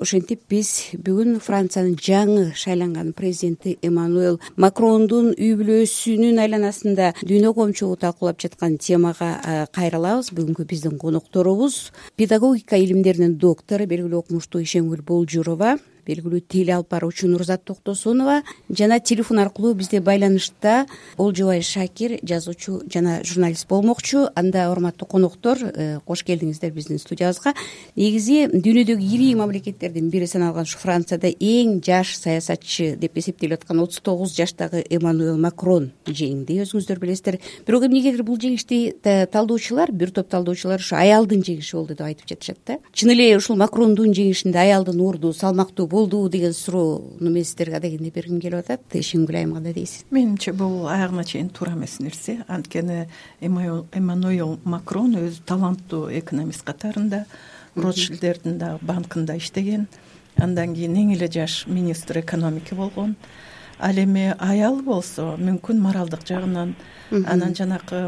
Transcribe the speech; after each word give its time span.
ошентип 0.00 0.40
биз 0.48 0.70
бүгүн 1.04 1.38
франциянын 1.44 1.96
жаңы 2.00 2.44
шайланган 2.56 3.12
президенти 3.16 3.76
эммануэл 3.84 4.38
макрондун 4.60 5.34
үй 5.34 5.52
бүлөсүнүн 5.60 6.40
айланасында 6.40 7.12
дүйнө 7.20 7.52
коомчулугу 7.56 8.00
талкуулап 8.00 8.40
жаткан 8.40 8.78
темага 8.80 9.66
кайрылабыз. 9.76 10.32
Бүгүнкү 10.36 10.64
биздин 10.70 10.96
конокторубуз 10.98 11.90
педагогика 12.16 12.80
илимдеринин 12.80 13.36
доктору 13.38 13.86
белгилүү 13.90 14.24
окумуштуу 14.24 14.64
ишенгүл 14.64 15.04
болжурова 15.06 15.76
белгилүү 16.10 16.42
тил 16.50 16.72
алып 16.74 16.90
баруучу 16.90 17.28
нурзат 17.30 17.64
токтосунова 17.68 18.40
жана 18.68 19.00
телефон 19.00 19.40
аркылуу 19.44 19.74
бизде 19.78 20.00
байланышта 20.00 20.86
олжобай 21.16 21.62
шакир 21.62 22.18
жазуучу 22.22 22.82
жана 22.90 23.20
журналист 23.24 23.68
болмокчу. 23.68 24.28
Анда 24.34 24.70
урматтуу 24.70 25.08
коноктор 25.08 25.58
э, 25.62 25.98
кош 26.06 26.24
келдиңиздер 26.24 26.72
биздин 26.74 26.98
студиябызга. 26.98 27.54
Негизи 27.96 28.46
дүйнөдөгү 28.52 29.06
ири 29.14 29.34
мамлекеттердин 29.38 30.10
бири 30.10 30.26
саналган 30.30 30.68
ушу 30.68 30.78
францияда 30.82 31.30
эң 31.30 31.78
жаш 31.84 32.16
саясатчы 32.18 32.96
деп 33.00 33.18
эсептелип 33.18 33.60
аткан 33.60 33.80
отуз 33.84 34.00
тогуз 34.04 34.34
жаштагы 34.36 34.82
эммануэл 34.90 35.38
макрон 35.40 35.90
жеңди 36.06 36.60
өзүңүздөр 36.64 37.00
билесиздер. 37.02 37.40
Бирок 37.66 37.86
эмнегедир 37.88 38.24
бул 38.26 38.38
жеңишти 38.40 38.94
талдоочулар? 39.02 39.92
Бир 39.92 40.12
топ 40.14 40.30
талдоочулар 40.32 40.80
ушу 40.80 40.96
аялдын 40.98 41.44
жеңиши 41.46 41.76
болду 41.76 41.94
деп 41.94 42.06
айтып 42.06 42.30
жатышат 42.30 42.58
да. 42.66 42.78
Чын 42.92 43.14
эле 43.14 43.30
ушул 43.36 43.58
макрондун 43.60 44.14
жеңишинде 44.16 44.60
аялдын 44.60 45.00
орду 45.04 45.32
салмактуу 45.32 45.86
болдубу 46.00 46.28
деген 46.28 46.52
суроону 46.52 47.30
мен 47.30 47.44
сиздерге 47.44 47.76
адегенде 47.76 48.10
бергим 48.10 48.40
келип 48.40 48.64
атат. 48.64 48.80
Ишенгүл 48.94 49.36
айым 49.36 49.54
кандай 49.54 49.74
дейсиз? 49.76 50.04
Менимче 50.10 50.52
бул 50.52 50.88
аягына 50.88 51.24
чейин 51.24 51.50
туура 51.50 51.72
эмес 51.72 51.98
нерсе. 52.00 52.40
Анткени 52.48 53.06
эммануэл 53.40 54.58
макрон 54.64 55.16
өзү 55.20 55.44
таланттуу 55.46 56.08
экономист 56.10 56.64
катарында 56.64 57.26
ротшильдердин 57.76 58.58
дагы 58.58 58.78
банкында 58.82 59.36
иштеген. 59.36 59.86
Андан 60.40 60.74
кийин 60.74 60.96
эң 60.96 61.14
эле 61.16 61.28
жаш 61.28 61.66
министр 61.66 62.20
экономики 62.20 62.74
болгон. 62.74 63.16
Ал 63.80 63.96
эми 63.96 64.34
аялы 64.38 64.82
болсо 64.84 65.36
мүмкүн 65.40 65.80
моралдык 65.80 66.26
жагынан 66.28 66.74
анан 67.10 67.54
жанакы 67.56 68.00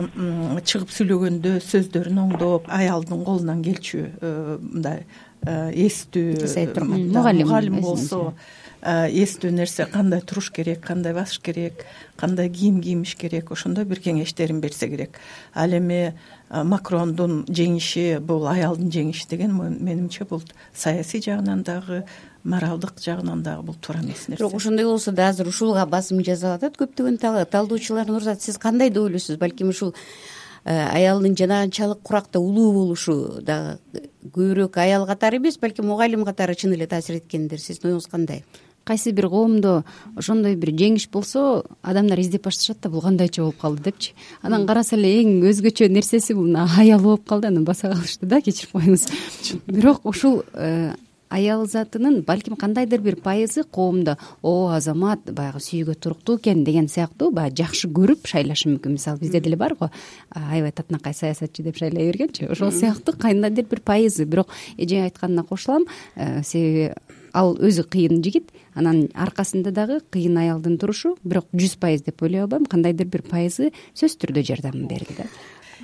чыгып 0.69 0.93
сүйлөгөндө 0.93 1.55
сөздөрүн 1.65 2.21
оңдоп 2.27 2.69
аялдын 2.69 3.25
колунан 3.25 3.63
келчү 3.65 4.03
э, 4.21 4.59
Э, 5.43 5.73
эстүү 5.75 6.39
мугалим 6.87 7.49
мугалим 7.49 7.81
болсо 7.83 8.35
э, 8.81 9.11
эстүү 9.11 9.51
нерсе 9.51 9.89
кандай 9.91 10.21
туруш 10.23 10.53
керек 10.55 10.85
кандай 10.87 11.17
басыш 11.17 11.41
керек 11.43 11.83
кандай 12.15 12.49
кийим 12.49 12.81
киймиш 12.81 13.17
керек 13.19 13.51
ошондой 13.51 13.85
бир 13.85 13.99
кеңештерин 13.99 14.61
берсе 14.61 14.87
керек. 14.89 15.19
Ал 15.53 15.75
эми 15.75 16.15
э, 16.49 16.63
макрондун 16.63 17.43
жеңиши 17.49 18.21
бул 18.21 18.47
аялдын 18.47 18.93
жеңиши 18.95 19.27
деген 19.31 19.59
менимче 19.83 20.25
бул 20.31 20.45
саясий 20.75 21.21
жагынан 21.21 21.65
дагы 21.67 22.05
моралдык 22.45 23.03
жагынан 23.03 23.43
дагы 23.43 23.63
бул 23.63 23.75
туура 23.75 23.99
эмес 23.99 24.29
нерсе. 24.29 24.45
Бирок 24.45 24.55
ошондой 24.55 24.85
болсо 24.85 25.11
да 25.11 25.31
азыр 25.31 25.49
ушулга 25.49 25.87
басым 25.87 26.23
жасалып 26.23 26.63
атат 26.63 26.79
көптөгөн 26.79 27.19
талдоочулар 27.51 28.07
нурзат 28.07 28.43
сиз 28.43 28.63
кандай 28.63 28.91
деп 28.91 29.03
ойлойсуз 29.09 29.43
балким 29.43 29.75
ушул 29.75 29.93
аялдын 30.65 31.37
жана 31.37 31.63
канчалык 31.63 32.03
куракта 32.03 32.41
улуу 32.41 32.73
болушу 32.73 33.41
дагы 33.43 33.79
көбүрөөк 34.23 34.77
аял 34.79 35.07
катары 35.07 35.39
эмес 35.39 35.59
балким 35.59 35.89
мугалим 35.91 36.25
катары 36.25 36.55
чын 36.55 36.75
эле 36.77 36.87
таасир 36.87 37.19
эткендир 37.19 37.61
сиздин 37.61 37.91
оюңуз 37.91 38.07
кандай? 38.11 38.45
Кайсы 38.85 39.13
бир 39.13 39.29
коомдо 39.29 39.85
ошондой 40.17 40.57
бир 40.57 40.73
жеңиш 40.75 41.09
болсо 41.11 41.65
адамдар 41.83 42.19
издеп 42.19 42.45
башташат 42.47 42.81
да 42.83 42.91
бул 42.91 43.03
кандайча 43.03 43.43
болуп 43.43 43.61
калды 43.61 43.83
депчи. 43.83 44.15
Анан 44.43 44.67
караса 44.67 44.97
эле 44.97 45.23
эң 45.23 45.43
өзгөчө 45.51 45.89
нерсеси 45.89 46.35
бул 46.35 46.49
мына 46.49 46.67
аялы 46.79 47.03
болуп 47.03 47.27
калды 47.29 47.51
анан 47.51 47.65
баса 47.65 47.93
калышты 47.93 48.27
да 48.27 48.41
кечирип 48.41 48.73
коюңуз. 48.75 49.07
Бирок 49.67 50.07
ушул 50.07 50.43
э, 50.55 50.95
аял 51.33 51.65
затынын 51.67 52.21
балким 52.27 52.57
кандайдыр 52.57 53.01
бир 53.01 53.17
пайызы 53.17 53.65
коомдо. 53.65 54.19
О 54.43 54.69
азамат 54.77 55.25
баягы 55.33 55.61
сүйгө 55.65 55.95
туруктуу 55.95 56.37
экен 56.37 56.65
деген 56.65 56.89
сыяктуу 56.89 57.31
баягы 57.33 57.63
жакшы 57.63 57.89
көрүп 57.89 58.29
шайлашы 58.29 58.69
мүмкүн. 58.69 58.99
Мисалы 58.99 59.19
бизде 59.21 59.41
деле 59.41 59.57
бар 59.57 59.75
го 59.75 59.91
аябай 60.31 60.73
татынакай 60.73 61.15
саясатчы 61.15 61.65
деп 61.65 61.81
шайлай 61.81 62.11
бергенчи. 62.11 62.51
Ошол 62.53 62.73
сыяктуу 62.73 63.17
кандайдыр 63.17 63.65
бир 63.65 63.81
пайызы. 63.81 64.25
Бирок 64.25 64.49
эже 64.77 65.03
айтканына 65.07 65.45
кошулам 65.45 65.87
э, 66.17 66.43
себеби 66.43 66.93
ал 67.33 67.57
өзү 67.57 67.87
кыйын 67.89 68.23
жигит 68.25 68.53
анан 68.75 69.07
аркасында 69.15 69.73
дагы 69.73 70.01
кыйын 70.13 70.37
аялдын 70.45 70.77
турушу 70.79 71.17
бирок 71.25 71.49
жүз 71.53 71.79
пайыз 71.81 72.05
деп 72.05 72.23
ойлой 72.23 72.45
албайм 72.45 72.67
кандайдыр 72.69 73.09
бир 73.09 73.25
пайызы 73.29 73.73
сөзсүз 73.95 74.21
түрдө 74.21 74.45
жардамын 74.53 74.87
берди 74.89 75.17
да. 75.17 75.29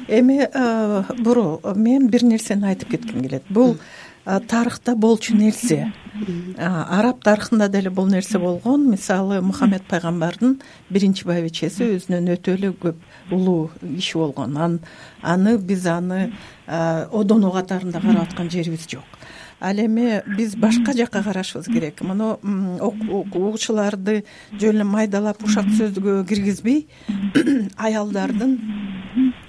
Эми 0.07 0.45
э, 0.45 1.03
буру 1.25 1.61
мен 1.75 2.09
бир 2.09 2.23
нерсени 2.25 2.69
айтып 2.71 2.93
кетким 2.95 3.23
келет. 3.25 3.49
Бул 3.49 3.77
тарыхта 4.49 4.95
болчу 4.95 5.37
нерсе? 5.37 5.93
Араб 6.59 7.23
тарыхында 7.25 7.69
деле 7.73 7.91
бул 7.91 8.07
нерсе 8.07 8.39
болгон. 8.39 8.91
Мисалы 8.91 9.41
мухаммед 9.41 9.87
пайгамбардын 9.89 10.59
биринчи 10.91 11.25
байбичеси 11.25 11.95
өзүнөн 11.97 12.29
өтө 12.35 12.57
эле 12.59 12.73
көп 12.73 12.99
улуу 13.33 13.71
киши 13.81 14.19
болгон. 14.19 14.81
Аны 15.23 15.57
биз 15.59 15.87
аны 15.87 16.33
одоно 16.67 17.53
катарында 17.55 18.03
карап 18.05 18.29
аткан 18.29 18.51
жерибиз 18.51 18.89
жок. 18.91 19.07
Ал 19.61 19.79
эми 19.81 20.23
биз 20.37 20.55
башка 20.57 20.93
жака 20.93 21.23
карашыбыз 21.23 21.67
керек. 21.67 22.03
Муну 22.03 22.39
угуучуларды 22.43 24.25
жөн 24.53 24.77
эле 24.77 24.85
майдалап 24.85 25.43
ушак 25.43 25.73
сөзгө 25.73 26.27
киргизбей 26.29 26.87
аялдардын 27.77 28.59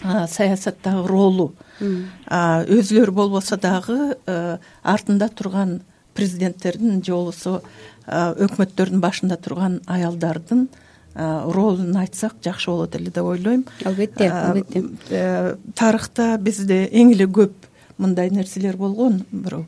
саясаттагы 0.02 1.08
ролу. 1.08 1.54
Өзүлөрү 1.80 3.12
болбосо 3.12 3.58
дагы 3.58 4.16
э, 4.26 4.58
артында 4.84 5.30
турган 5.30 5.82
президенттердин 6.16 7.04
же 7.04 7.14
болбосо 7.14 7.62
өкмөттөрдүн 8.08 9.02
башында 9.04 9.38
турган 9.38 9.80
аялдардын 9.88 10.68
ролун 11.16 11.96
айтсак 11.98 12.40
жакшы 12.44 12.72
болот 12.72 12.96
эле 12.96 13.12
деп 13.12 13.24
ойлойм. 13.24 13.66
Албетте 13.86 14.30
албетте. 14.30 14.84
э, 15.10 15.56
тарыхта 15.76 16.38
бизде 16.38 16.88
эң 16.92 17.14
эле 17.14 17.28
көп 17.28 17.54
мындай 17.98 18.30
нерселер 18.30 18.78
болгон 18.78 19.26
бирок. 19.32 19.66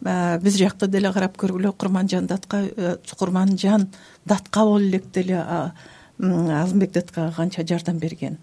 Биз 0.00 0.58
жакта 0.58 0.86
деле 0.86 1.12
карап 1.12 1.36
көргүлө 1.36 1.72
курманжан 1.76 2.26
датка 2.26 2.64
э, 2.76 2.96
курманжан 3.18 3.88
датка 4.24 4.64
боло 4.64 4.80
элек 4.80 5.10
деле 5.12 5.44
азымбек 6.18 6.92
датка 6.92 7.32
канча 7.36 7.66
жардам 7.66 7.98
берген 7.98 8.38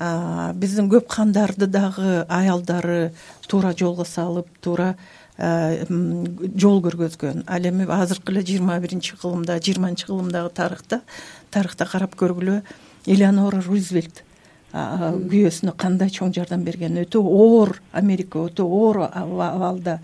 биздин 0.00 0.88
көп 0.88 1.10
хандарды 1.12 1.66
дагы 1.68 2.24
аялдары 2.28 3.12
туура 3.48 3.74
жолго 3.76 4.06
салып 4.08 4.48
туура 4.64 4.94
жол 5.40 6.80
көргөзгөн. 6.84 7.44
Ал 7.46 7.68
эми 7.68 7.84
азыркы 7.84 8.32
эле 8.32 8.42
жыйырма 8.44 8.78
биринчи 8.80 9.16
кылымда 9.20 9.58
жыйырманчы 9.60 10.06
кылымдагы 10.08 10.50
тарыхта 10.56 11.02
тарыхта 11.50 11.86
карап 11.86 12.16
көргүлө 12.16 12.62
элеонора 13.06 13.60
рузвельт 13.66 14.24
күйөөсүнө 14.72 15.74
кандай 15.76 16.12
чоң 16.14 16.32
жардам 16.34 16.64
берген 16.64 17.00
өтө 17.02 17.20
оор 17.20 17.80
америка 17.92 18.44
өтө 18.46 18.64
оор 18.64 19.02
абалда 19.10 19.98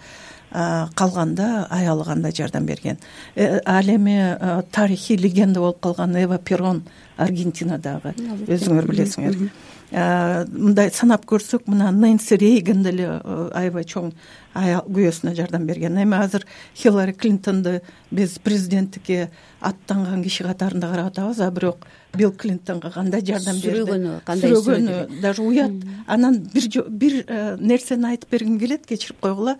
калганда 0.50 1.66
аялы 1.70 2.04
кандай 2.04 2.32
жардам 2.32 2.66
берген. 2.66 2.98
Э, 3.34 3.60
ал 3.64 3.88
эми 3.88 4.36
тарыхый 4.72 5.16
легенда 5.16 5.60
болуп 5.60 5.80
калган 5.80 6.16
эва 6.16 6.38
перон 6.38 6.82
аргентинадагы. 7.16 8.14
Өзүңөр 8.46 8.86
билесиңер 8.88 9.50
мындай 9.92 10.90
санап 10.90 11.26
көрсөк 11.30 11.68
мына 11.70 11.92
нэнси 11.94 12.36
рейган 12.40 12.82
деле 12.82 13.06
э, 13.22 13.36
аябай 13.54 13.84
чоң 13.86 14.10
аял 14.54 14.82
күйөөсүнө 14.82 15.34
жардам 15.36 15.66
берген. 15.66 15.98
Эми 16.02 16.16
азыр 16.18 16.46
хиллари 16.74 17.12
клинтонду 17.12 17.80
биз 18.10 18.38
президенттикке 18.42 19.30
аттанган 19.60 20.24
киши 20.24 20.42
катарында 20.42 20.90
карап 20.90 21.12
атабыз 21.12 21.40
а 21.40 21.50
бирок 21.50 21.86
билл 22.16 22.32
клинтонго 22.32 22.90
кандай 22.90 23.22
жардам 23.22 23.60
берди? 23.62 23.84
Сүрөгөнү 23.84 24.18
кандай 24.26 24.56
сүрөгөнү 24.56 25.20
даже 25.22 25.42
уят. 25.42 25.72
Анан 26.06 26.42
бир 26.52 27.22
э, 27.22 27.56
нерсени 27.60 28.10
айтып 28.10 28.30
бергим 28.30 28.58
келет 28.58 28.86
кечирип 28.86 29.20
койгула 29.20 29.56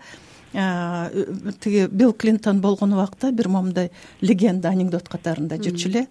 тиги 0.53 1.87
билл 1.91 2.13
клинтон 2.13 2.61
болгон 2.61 2.93
убакта 2.93 3.31
бир 3.31 3.47
момундай 3.47 3.91
легенда 4.21 4.69
анекдот 4.69 5.09
катарында 5.09 5.57
жүрчү 5.59 5.89
эле 5.91 6.05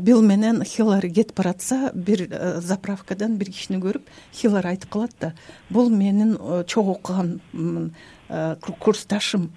билл 0.00 0.22
менен 0.22 0.62
хиллари 0.64 1.10
кетип 1.10 1.36
баратса 1.36 1.90
бир 1.94 2.28
э, 2.30 2.60
заправкадан 2.60 3.36
бир 3.38 3.50
кишини 3.50 3.80
көрүп 3.82 4.06
хиллари 4.32 4.74
айтып 4.76 4.90
калат 4.90 5.16
да 5.20 5.32
бул 5.70 5.90
менин 5.90 6.36
э, 6.36 6.62
чогуу 6.66 6.94
окуган 6.94 7.40
э, 8.28 8.56
курсташым. 8.78 9.50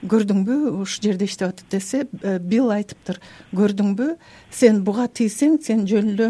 Көрдүңбү 0.00 0.80
ушул 0.80 1.10
жерде 1.10 1.26
иштеп 1.28 1.50
атат 1.52 1.72
десе 1.72 2.06
билл 2.40 2.70
айтыптыр. 2.72 3.18
Көрдүңбү 3.52 4.14
сен 4.50 4.80
буга 4.84 5.04
тийсең 5.08 5.58
сен 5.60 5.84
жөн 5.88 6.14
эле 6.14 6.28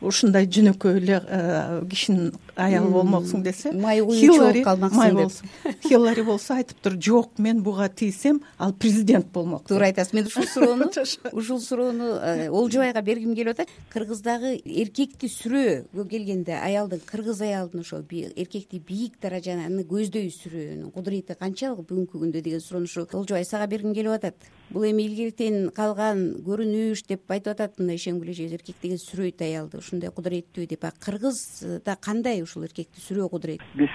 ушундай 0.00 0.46
жөнөкөй 0.46 0.98
эле 1.00 1.18
э, 1.18 1.82
кишинин 1.90 2.32
аялы 2.56 2.90
болмоксуң 2.92 3.42
десе 3.42 3.72
май 3.74 4.00
куюучу 4.04 4.36
болуп 4.38 4.64
калмаксың 4.66 5.16
деп. 5.18 5.80
хиллари 5.86 6.22
болсо 6.26 6.54
айтыптыр 6.54 6.98
жок 7.02 7.38
мен 7.38 7.62
буга 7.62 7.88
тийсем 7.88 8.40
ал 8.58 8.72
президент 8.72 9.26
болмок 9.32 9.66
туура 9.68 9.86
айтасыз 9.86 10.14
мен 10.14 10.26
ушул 10.26 10.46
суроону 10.46 10.90
ушул 11.32 11.60
суроону 11.60 12.14
э, 12.22 12.48
олжобайга 12.48 13.02
бергим 13.02 13.34
келип 13.34 13.56
атат. 13.56 13.68
Кыргыздагы 13.90 14.54
эркекти 14.64 15.26
сүрөөгө 15.26 16.06
келгенде 16.10 16.54
аялдын 16.54 17.02
кыргыз 17.06 17.42
аялдын 17.42 17.80
ошо 17.80 18.02
эркекти 18.02 18.78
бийик 18.78 19.18
даражаны 19.20 19.82
көздөй 19.88 20.30
сүрөөнүн 20.30 20.92
кудурети 20.94 21.34
канчалык 21.34 21.86
бүгүнкү 21.88 22.22
күндө 22.22 22.42
деген 22.42 22.60
суроону 22.62 22.86
ушу 22.86 23.06
олжобай 23.12 23.44
сага 23.44 23.66
бергим 23.66 23.94
келип 23.94 24.14
атат 24.14 24.34
бул 24.70 24.84
эми 24.84 25.06
илгертен 25.08 25.70
калган 25.76 26.20
көрүнүш 26.46 27.04
деп 27.08 27.30
айтып 27.32 27.54
атат 27.54 27.78
мындай 27.80 27.96
ишенгүл 27.96 28.32
эжебиз 28.32 28.58
эркек 28.58 28.76
деген 28.82 29.00
сүрөйт 29.00 29.40
аялды 29.44 29.80
ушундай 29.80 30.12
кудуреттүү 30.12 30.66
деп. 30.68 30.84
А 30.84 30.92
кыргызда 31.04 31.96
кандай 32.00 32.42
ушул 32.42 32.66
эркекти 32.68 33.00
сүрөө 33.00 33.30
кудурети 33.32 33.64
биз 33.74 33.94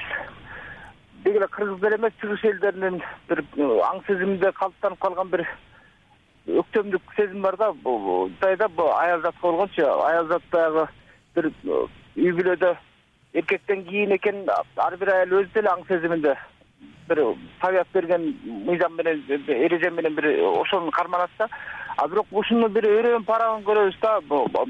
тик 1.24 1.36
эле 1.36 1.48
кыргыздар 1.48 1.98
эмес 1.98 2.18
чыгыш 2.22 2.46
элдеринин 2.50 3.02
бир 3.30 3.44
аң 3.90 4.02
сезиминде 4.08 4.52
калыптанып 4.58 5.00
калган 5.00 5.30
бир 5.30 5.46
өктөмдүк 6.48 7.14
сезим 7.16 7.42
бар 7.42 7.58
да. 7.58 7.72
Мындайда 7.74 8.70
аял 8.98 9.22
затка 9.22 9.48
болгончу. 9.48 9.86
Аял 10.08 10.28
зат 10.28 10.44
баягы 10.52 10.88
бир 11.36 11.52
үй 12.16 12.32
бүлөдө 12.32 12.76
эркектен 13.34 13.86
кийин 13.86 14.12
экен 14.18 14.44
ар 14.50 14.98
бир 14.98 15.14
аял 15.14 15.40
өзү 15.40 15.54
деле 15.54 15.70
аң 15.70 15.86
сезиминде 15.88 16.36
бир 17.08 17.24
табият 17.62 17.88
берген 17.94 18.34
мыйзам 18.66 18.96
менен 18.96 19.24
эреже 19.48 19.92
менен 19.92 20.16
бир 20.16 20.26
ошону 20.62 20.92
карманат 20.92 21.30
да. 21.38 21.48
А 21.98 22.08
бирок 22.08 22.28
ушуну 22.32 22.70
бир 22.70 22.86
өрөөн 22.86 23.26
парагын 23.26 23.64
көрөбүз 23.64 24.00
да. 24.02 24.20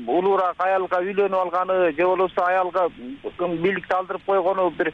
Улуураак 0.07 0.59
аялга 0.59 0.99
үйлөнүп 1.01 1.39
алганы 1.39 1.91
же 1.91 2.05
болбосо 2.05 2.45
аялга 2.45 2.89
бийликти 3.39 3.93
алдырып 3.95 4.25
койгону 4.25 4.69
бир 4.71 4.93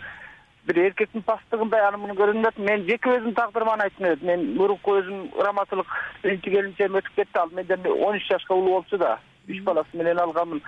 бир 0.67 0.77
эркектин 0.85 1.23
пасттыгындай 1.25 1.81
аны 1.87 1.97
муну 1.97 2.13
көргөндөн 2.13 2.51
атып 2.51 2.65
мен 2.65 2.85
жеке 2.85 3.15
өзүмдүн 3.15 3.37
тагдырыма 3.39 3.77
айтчу 3.85 4.05
элем 4.05 4.25
мен 4.27 4.45
мурунку 4.57 4.99
өзүм 4.99 5.31
раматылык 5.41 5.87
биринчи 6.23 6.51
келинчегим 6.51 6.99
өтүп 6.99 7.15
кетти. 7.15 7.39
Ал 7.39 7.49
менден 7.55 7.87
он 7.87 8.19
үч 8.19 8.27
жашка 8.29 8.53
улуу 8.53 8.75
болчу 8.77 8.97
да. 8.97 9.17
Үч 9.47 9.63
баласы 9.63 9.97
менен 9.97 10.19
алганмын. 10.19 10.61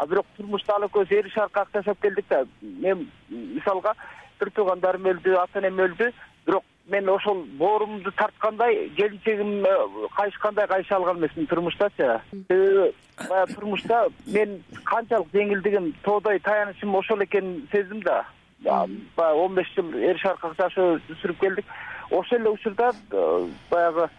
А 0.00 0.06
бирок 0.06 0.26
турмушта 0.36 0.74
ала 0.74 0.88
экөөбүз 0.90 1.12
эр 1.14 1.30
шаркак 1.30 1.68
жашап 1.74 2.00
келдик 2.02 2.26
да. 2.28 2.44
Мен 2.60 3.08
мисалга 3.28 3.94
бир 4.40 4.50
туугандарым 4.50 5.10
өлдү 5.14 5.36
ата 5.40 5.60
энем 5.60 5.80
өлдү 5.86 6.10
бирок 6.46 6.64
мен 6.86 7.08
ошол 7.08 7.44
боорумду 7.58 8.12
тарткандай 8.12 8.90
келинчегим 8.96 9.64
э, 9.64 10.08
кайышкандай 10.16 10.66
кайыша 10.66 10.96
алган 10.96 11.18
эмесмин 11.18 11.46
турмуштачы 11.46 12.20
себеби 12.30 12.92
баягы 13.28 13.54
турмушта 13.54 14.08
мен 14.26 14.62
канчалык 14.84 15.28
жеңилдигим 15.32 15.92
тоодой 16.02 16.38
таянычым 16.40 16.94
ошол 16.94 17.24
экенин 17.24 17.68
сездим 17.72 18.02
да. 18.02 18.24
Баягы 18.60 19.38
он 19.38 19.54
беш 19.54 19.72
жыл 19.74 19.94
эр 19.94 20.18
шаркак 20.18 20.56
жашоо 20.58 20.98
сүрүп 21.22 21.40
келдик. 21.40 21.64
Ошол 22.10 22.38
эле 22.38 22.50
учурда 22.50 22.92
э, 23.10 23.48
баягы 23.70 24.10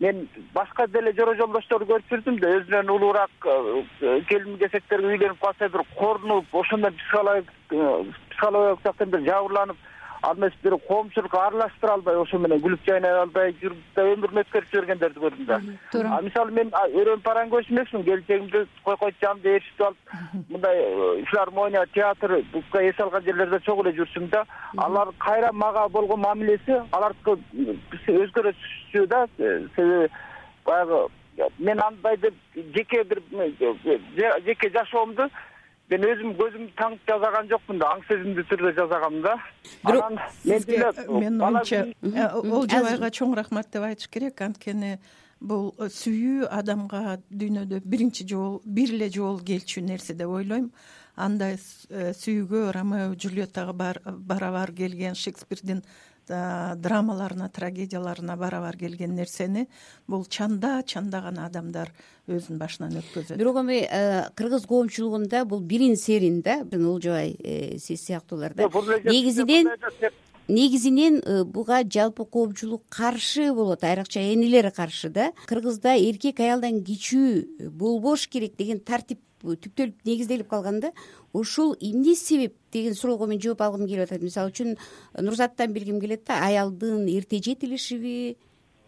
мен 0.00 0.28
башка 0.54 0.86
деле 0.88 1.12
жора 1.12 1.34
жолдошторду 1.36 1.86
көрүп 1.90 2.08
жүрдүм 2.12 2.38
да 2.40 2.48
өзүнөн 2.56 2.92
улуураак 2.94 3.48
э, 3.52 4.20
келин 4.30 4.56
кесектерге 4.62 5.12
үйлөнүп 5.12 5.40
калса 5.42 5.68
бир 5.68 5.84
корунуп 5.98 6.54
ошондон 6.62 6.96
психологиялык 7.02 8.84
жактан 8.84 9.10
бир 9.12 9.26
жабырланып 9.28 9.76
ал 10.22 10.36
эмес 10.36 10.52
бир 10.62 10.76
коомчулукка 10.86 11.38
аралаштыра 11.46 11.94
албай 11.94 12.16
ошо 12.16 12.38
менен 12.38 12.60
күлүп 12.60 12.84
жайнай 12.86 13.12
албай 13.22 13.54
жүрүп 13.62 13.78
да 13.96 14.04
өмүрүн 14.12 14.42
өткөрүп 14.42 14.72
жибергендерди 14.72 15.22
көрдүм 15.24 15.46
да. 15.48 15.60
Туура 15.92 16.16
а 16.16 16.20
мисалы 16.22 16.52
мен 16.56 16.72
өрөөн 17.00 17.22
параң 17.24 17.52
көрчү 17.54 17.72
эмесмин 17.72 18.04
келинчегимди 18.04 18.64
койкойт 18.84 19.16
жанымда 19.22 19.54
ээрчитип 19.54 19.86
алып 19.86 20.50
мындай 20.50 20.82
э, 20.82 21.24
филармония 21.30 21.86
театр 21.94 22.36
эс 22.40 23.00
алган 23.00 23.24
жерлерде 23.24 23.60
чогуу 23.64 23.86
эле 23.86 23.96
жүрсүм 23.96 24.28
да 24.34 24.44
алар 24.76 25.14
кайра 25.18 25.52
мага 25.52 25.88
болгон 25.88 26.20
мамилеси 26.20 26.82
алардыкы 26.90 27.38
өзгөрчү 28.06 29.06
да 29.06 29.26
э, 29.38 29.66
себеби 29.76 30.10
баягы 30.66 31.06
мен 31.58 31.80
андай 31.80 32.16
деп 32.16 32.34
жеке 32.74 33.04
бир 33.04 33.22
жеке 34.44 34.70
жашоомду 34.70 35.30
мен 35.90 36.04
өзүм 36.06 36.34
көзүмдү 36.38 36.74
таңып 36.78 37.08
жасаган 37.08 37.48
жокмун 37.50 37.80
да 37.80 37.88
аң 37.94 38.04
сезимдүү 38.08 38.44
түрдө 38.50 38.74
жасаганмын 38.76 39.24
да. 39.24 39.34
Бирок 39.86 40.04
анан 40.06 40.20
мен 40.44 40.66
деле 40.68 40.92
менин 41.08 41.40
оюмча 41.48 41.80
олжобайга 42.42 43.10
чоң 43.18 43.34
рахмат 43.38 43.72
деп 43.72 43.88
айтыш 43.88 44.10
керек. 44.12 44.40
Анткени 44.46 44.98
бул 45.40 45.72
э, 45.78 45.88
сүйүү 45.90 46.48
адамга 46.52 47.18
дүйнөдө 47.30 47.82
биринчи 47.84 48.26
жолу 48.28 48.60
бир 48.64 48.94
эле 48.94 49.10
жолу 49.10 49.42
келчү 49.44 49.82
нерсе 49.82 50.14
деп 50.14 50.30
ойлойм. 50.30 50.70
Андай 51.16 51.56
э, 51.56 52.12
сүйүүгө 52.16 52.70
ромео 52.76 53.14
джульеттага 53.14 53.74
барабар 53.74 54.72
келген 54.76 55.18
шекспирдин 55.18 55.82
драмаларына 56.28 57.48
трагедияларына 57.48 58.36
барабар 58.36 58.76
келген 58.76 59.14
нерсени 59.14 59.66
бул 60.06 60.24
чанда 60.24 60.82
чанда 60.86 61.20
гана 61.20 61.46
адамдар 61.46 61.92
өзүнүн 62.28 62.58
башынан 62.58 62.96
өткөзөт. 63.00 63.36
Бирок 63.38 63.60
эми 63.62 63.82
э, 63.82 64.28
кыргыз 64.36 64.66
коомчулугунда 64.66 65.44
бул 65.44 65.60
бирин 65.60 65.96
серин 65.96 66.42
да 66.42 66.60
олжобай 66.72 67.36
э, 67.38 67.78
сиз 67.78 68.04
сыяктуулар 68.06 68.54
да 68.54 68.68
негизинен 69.04 69.68
негизинен 70.48 71.22
э, 71.24 71.44
буга 71.44 71.82
жалпы 71.84 72.24
коомчулук 72.24 72.82
каршы 72.88 73.52
болот 73.54 73.84
айрыкча 73.84 74.20
энелер 74.20 74.70
каршы 74.70 75.08
да. 75.08 75.32
Кыргызда 75.46 75.96
эркек 75.96 76.40
аялдан 76.40 76.82
кичүү 76.84 77.70
болбош 77.70 78.28
керек 78.28 78.56
деген 78.56 78.80
тартип 78.80 79.20
түптөлүп 79.42 80.04
негизделип 80.04 80.48
калган 80.48 80.80
да 80.80 80.92
ушул 81.32 81.74
эмне 81.80 82.14
себеп 82.16 82.54
деген 82.72 82.94
суроого 82.94 83.26
мен 83.26 83.40
жооп 83.40 83.60
алгым 83.62 83.86
келип 83.86 84.06
атат. 84.06 84.22
Мисалы 84.22 84.50
үчүн 84.50 84.76
нурзаттан 85.18 85.72
билгим 85.72 86.00
келет 86.00 86.26
да 86.26 86.40
аялдын 86.46 87.08
эрте 87.08 87.40
жетилишиби 87.42 88.36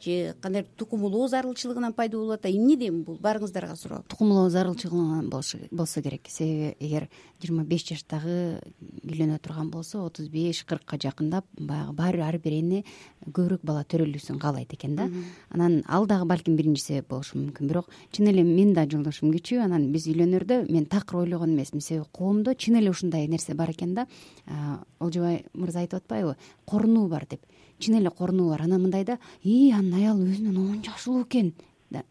же 0.04 0.34
кандайдыр 0.40 0.70
тукумулоо 0.76 1.28
зарылчылыгынан 1.28 1.93
пайда 1.93 2.16
болуп 2.16 2.38
атат? 2.38 2.52
Эмнеден 2.52 3.02
бул? 3.04 3.19
Баарыңыздарга 3.22 3.76
суроо 3.76 4.02
тукумулоо 4.08 4.49
зарылчылыгынан 4.50 5.31
болсо 5.31 6.02
керек. 6.02 6.28
Себеби 6.28 6.76
эгер 6.81 7.08
жыйырма 7.43 7.64
беш 7.64 7.87
жаштагы 7.88 8.60
үйлөнө 9.02 9.38
турган 9.43 9.70
болсо 9.70 10.04
отуз 10.06 10.28
беш 10.28 10.64
кыркка 10.64 10.99
жакындап 11.00 11.46
баягы 11.58 11.93
баары 11.93 12.19
бир 12.19 12.26
ар 12.26 12.38
бир 12.38 12.52
эне 12.52 12.84
көбүрөөк 13.26 13.62
бала 13.62 13.84
төрөлүүсүн 13.84 14.38
каалайт 14.43 14.75
экен 14.75 14.96
да. 14.96 15.08
Анан 15.50 15.82
ал 15.88 16.06
дагы 16.06 16.26
балким 16.26 16.56
биринчи 16.56 16.82
себеп 16.82 17.08
болушу 17.08 17.38
мүмкүн. 17.38 17.69
Бирок 17.69 17.90
чын 18.12 18.28
эле 18.31 18.43
менин 18.43 18.75
да 18.75 18.87
жолдошум 18.87 19.32
кичүү 19.32 19.62
анан 19.64 19.90
биз 19.93 20.06
үйлөнөрдө 20.10 20.66
мен 20.70 20.87
такыр 20.87 21.22
ойлогон 21.22 21.54
эмесмин. 21.54 21.81
Себеби 21.81 22.06
коомдо 22.12 22.54
чын 22.54 22.78
эле 22.81 22.90
ушундай 22.90 23.28
нерсе 23.28 23.54
бар 23.54 23.70
экен 23.70 23.94
да. 23.94 24.06
Олжобай 25.00 25.44
мырза 25.54 25.81
айтып 25.81 26.02
атпайбы 26.02 26.37
корунуу 26.66 27.08
бар 27.08 27.26
деп 27.31 27.43
чын 27.82 27.99
эле 28.00 28.11
корунуу 28.11 28.49
бар 28.55 28.62
анан 28.62 28.82
мындай 28.87 29.05
да 29.05 29.19
ии 29.43 29.73
анын 29.73 29.99
аялы 30.00 30.31
өзүнөн 30.31 30.56
он 30.62 30.81
жаш 30.87 31.08
улуу 31.08 31.26
экен 31.26 31.52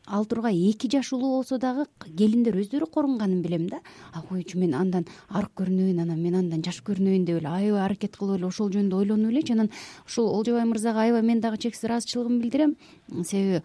ал 0.06 0.26
тургай 0.26 0.56
эки 0.70 0.90
жаш 0.92 1.14
улуу 1.14 1.38
болсо 1.38 1.58
дагы 1.58 1.86
келиндер 2.18 2.58
өздөрү 2.62 2.88
корунганын 2.92 3.42
билем 3.42 3.68
да. 3.70 3.80
А 4.14 4.22
койчу 4.22 4.60
мен 4.60 4.76
андан 4.76 5.06
арк 5.30 5.52
көрүнөйүн 5.58 6.02
анан 6.04 6.22
мен 6.22 6.36
андан 6.36 6.64
жаш 6.64 6.82
көрүнөйүн 6.86 7.26
деп 7.26 7.42
эле 7.42 7.50
аябай 7.50 7.86
аракет 7.86 8.18
кылып 8.18 8.38
эле 8.40 8.48
ошол 8.48 8.72
жөнүндө 8.74 9.00
ойлонуп 9.02 9.32
элечи 9.32 9.54
анан 9.54 9.72
ушул 10.06 10.30
олжобай 10.30 10.66
мырзага 10.66 11.06
аябай 11.06 11.22
мен 11.22 11.42
дагы 11.42 11.58
чексиз 11.58 11.88
ыраазычылыгымды 11.90 12.44
билдирем 12.44 12.76
себеби 13.24 13.64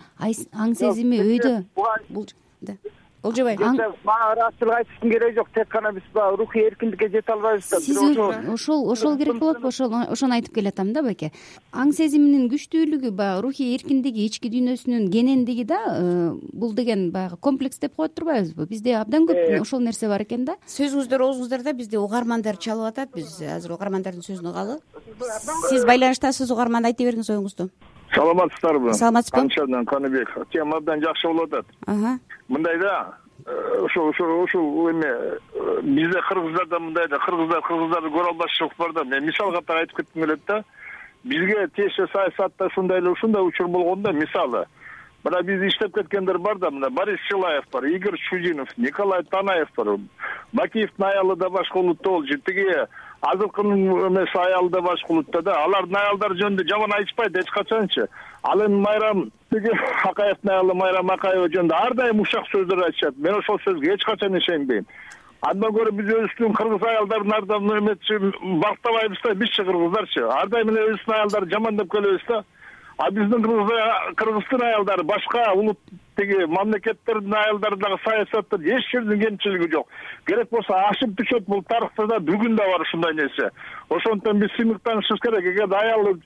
аң 0.52 0.74
сезими 0.74 1.20
өйдө 1.20 1.64
олжобай 3.22 3.56
мага 3.56 4.32
ыраазычылык 4.34 4.76
айтыштын 4.76 5.10
кереги 5.10 5.34
жок 5.36 5.48
тек 5.54 5.68
гана 5.68 5.92
биз 5.92 6.02
баягы 6.14 6.36
рухий 6.36 6.66
эркиндикке 6.66 7.08
жете 7.08 7.32
албайбыз 7.32 7.70
да. 7.70 7.80
Сиз 7.80 7.98
ошол 7.98 8.90
ошол 8.90 9.16
керек 9.16 9.38
болот 9.38 9.64
ошол 9.64 9.92
ошону 10.08 10.34
айтып 10.34 10.54
келатам 10.54 10.92
да 10.92 11.02
байке. 11.02 11.32
Аң 11.72 11.92
сезиминин 11.92 12.48
күчтүүлүгү 12.50 13.10
баягы 13.10 13.42
рухий 13.42 13.74
эркиндиги 13.74 14.26
ички 14.26 14.50
дүйнөсүнүн 14.52 15.10
кенендиги 15.10 15.64
да 15.64 15.80
э, 15.88 16.32
бул 16.52 16.74
деген 16.74 17.10
баягы 17.10 17.36
комплекс 17.36 17.78
деп 17.78 17.96
коет 17.96 18.14
турбайбызбы? 18.14 18.66
Бизде 18.66 18.96
абдан 18.96 19.26
көп 19.26 19.36
э. 19.36 19.60
ошол 19.60 19.80
нерсе 19.80 20.08
бар 20.08 20.22
экен 20.22 20.44
да. 20.44 20.56
Сөзүңүздөр 20.66 21.26
оозуңуздарда 21.28 21.72
бизде 21.72 21.98
угармандар 21.98 22.56
чалып 22.56 22.92
атат. 22.92 23.14
Биз 23.16 23.40
азыр 23.40 23.76
угармандардын 23.76 24.22
сөзүн 24.22 24.50
угалы 24.52 24.80
сиз 25.68 25.84
байланыштасыз 25.88 26.50
угарман 26.52 26.88
айта 26.88 27.04
бериңиз 27.06 27.30
оюңузду 27.32 27.70
саламатсыздарбы 28.14 28.94
саламатсызбы? 28.94 29.38
Канчадан 29.38 29.86
каныбек 29.86 30.36
тема 30.52 30.76
абдан 30.76 31.02
жакшы 31.02 31.28
болуп 31.28 31.54
атат. 31.54 31.66
Мындай 32.48 32.78
да 32.78 33.18
ошо 33.82 34.08
ошо 34.08 34.42
ушул 34.42 34.90
эме 34.90 35.06
э, 35.06 35.80
бизде 35.82 36.20
кыргыздарда 36.28 36.78
мындай 36.78 37.08
да 37.08 37.18
кыргыздар 37.18 37.62
кыргыздарды 37.62 38.08
көрө 38.08 38.28
албашчылык 38.28 38.76
бар 38.78 38.92
да. 38.92 39.04
Мен 39.04 39.24
мисал 39.24 39.52
катары 39.52 39.80
айтып 39.80 39.96
кетким 39.96 40.22
келет 40.22 40.40
да. 40.46 40.64
Бизге 41.24 41.68
тиешелүү 41.76 42.10
саясатта 42.12 42.66
ушундай 42.66 42.98
эле 42.98 43.10
ушундай 43.10 43.42
учур 43.42 43.68
болгон 43.68 44.02
да 44.02 44.12
мисалы. 44.12 44.66
Мына 45.24 45.42
бизди 45.42 45.68
иштеп 45.68 45.94
кеткендер 45.94 46.38
бар 46.38 46.58
да 46.58 46.70
мына 46.70 46.90
борис 46.90 47.18
силаев 47.28 47.64
бар 47.72 47.84
игорь 47.84 48.18
чудинов 48.28 48.68
николай 48.76 49.22
танаев 49.24 49.68
бар. 49.76 49.96
Бакиевдин 50.52 51.04
аялы 51.04 51.36
да 51.36 51.50
башка 51.50 51.78
улутта 51.78 52.08
болчу. 52.08 52.38
Тиги 52.38 52.66
азыркынын 53.20 54.08
эмеси 54.08 54.38
аялы 54.38 54.70
да 54.70 54.80
башка 54.80 55.12
улутта 55.12 55.42
да. 55.42 55.56
Алардын 55.64 55.96
аялдары 55.96 56.34
жөнүндө 56.40 56.68
жаман 56.68 56.92
айтышпайт 56.98 57.36
эч 57.36 57.50
качанчы. 57.50 58.06
Ал 58.42 58.64
эми 58.66 58.80
майрам 58.80 59.30
тиги 59.50 59.70
акаевдин 60.04 60.50
аялы 60.50 60.74
майрам 60.74 61.10
акаева 61.10 61.48
жөнүндө 61.48 61.74
ар 61.74 61.94
дайым 61.94 62.20
ушак 62.20 62.46
сөздөр 62.52 62.84
айтышат. 62.86 63.18
Мен 63.18 63.34
ошол 63.34 63.58
сөзгө 63.64 63.94
эч 63.94 64.04
качан 64.04 64.36
ишенбейм. 64.36 64.86
Андан 65.42 65.72
көрө 65.72 65.92
биз 65.92 66.06
өзүбүздүн 66.06 66.54
кыргыз 66.56 66.88
аялдарын 66.88 67.32
ар 67.32 67.44
дайым 67.46 67.72
эметчи 67.78 68.18
бактабайбыз 68.62 69.22
да 69.24 69.34
бизчи 69.34 69.64
кыргыздарчы. 69.64 70.26
Ар 70.28 70.48
дайым 70.48 70.70
эле 70.70 70.86
өзүбүздүн 70.92 71.14
аялдарды 71.14 71.54
жамандап 71.54 71.90
келебиз 71.90 72.26
да. 72.28 72.44
А 72.98 73.10
биздин 73.10 73.42
кыргыздын 73.42 74.62
аялдары 74.62 75.04
башка 75.04 75.52
улут 75.54 75.78
тиги 76.16 76.46
мамлекеттердин 76.46 77.34
аялдары 77.34 77.76
дагы 77.76 77.98
саясатта 78.04 78.56
эч 78.56 78.90
жердин 78.90 79.20
кемчилиги 79.20 79.70
жок. 79.72 79.88
Керек 80.26 80.50
болсо 80.50 80.74
ашып 80.88 81.14
түшөт 81.20 81.46
бул 81.46 81.62
тарыхта 81.68 82.06
да 82.06 82.18
бүгүн 82.20 82.56
да 82.56 82.66
бар 82.72 82.84
ушундай 82.86 83.14
нерсе. 83.14 83.50
Ошондуктан 83.88 84.40
биз 84.40 84.50
сыймыктанышыбыз 84.56 85.20
керек. 85.20 85.44
Эгерде 85.52 85.76
аял 85.76 86.16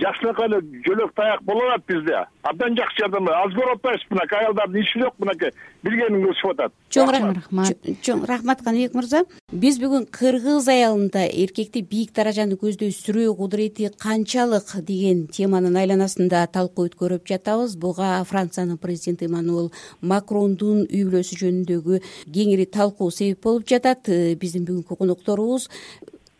жакшынакай 0.00 0.48
эле 0.48 0.60
жөлөк 0.86 1.12
таяк 1.16 1.42
боло 1.42 1.64
алат 1.66 1.84
бизде. 1.88 2.24
Абдан 2.42 2.76
жакшы 2.76 3.02
жардам 3.02 3.28
аз 3.28 3.52
көрүп 3.54 3.78
атпайбызбы 3.78 4.14
мынакей 4.14 4.38
аялдардын 4.38 4.80
иши 4.82 5.00
жок 5.02 5.14
мынакей 5.18 5.52
билгенин 5.82 6.22
кылышып 6.24 6.52
атат. 6.52 6.72
Чоң 6.90 7.12
рахмат. 7.12 7.88
Чоң 8.02 8.24
рахмат. 8.28 8.62
Каныбек 8.64 8.94
мырза. 8.94 9.24
Биз 9.52 9.78
бүгүн 9.82 10.06
кыргыз 10.12 10.68
аялында 10.68 11.24
эркекти 11.26 11.82
бийик 11.82 12.12
даражаны 12.16 12.58
көздөй 12.60 12.92
сүрөө 12.94 13.36
кудурети 13.38 13.90
канчалык 13.98 14.74
деген 14.88 15.26
теманын 15.32 15.78
айланасында 15.82 16.46
талкуу 16.52 16.88
өткөрүп 16.88 17.26
жатабыз. 17.28 17.76
Буга 17.76 18.18
франциянын 18.28 18.78
президенти 18.78 19.28
эммануэл 19.28 19.72
макрондун 20.00 20.86
үй 20.86 21.04
бүлөсү 21.08 21.40
жөнүндөгү 21.42 22.02
кеңири 22.34 22.68
талкуу 22.70 23.10
себеп 23.10 23.42
болуп 23.44 23.66
жатат. 23.68 24.08
Э, 24.08 24.34
биздин 24.34 24.66
бүгүнкү 24.68 24.98
конокторубуз 24.98 25.68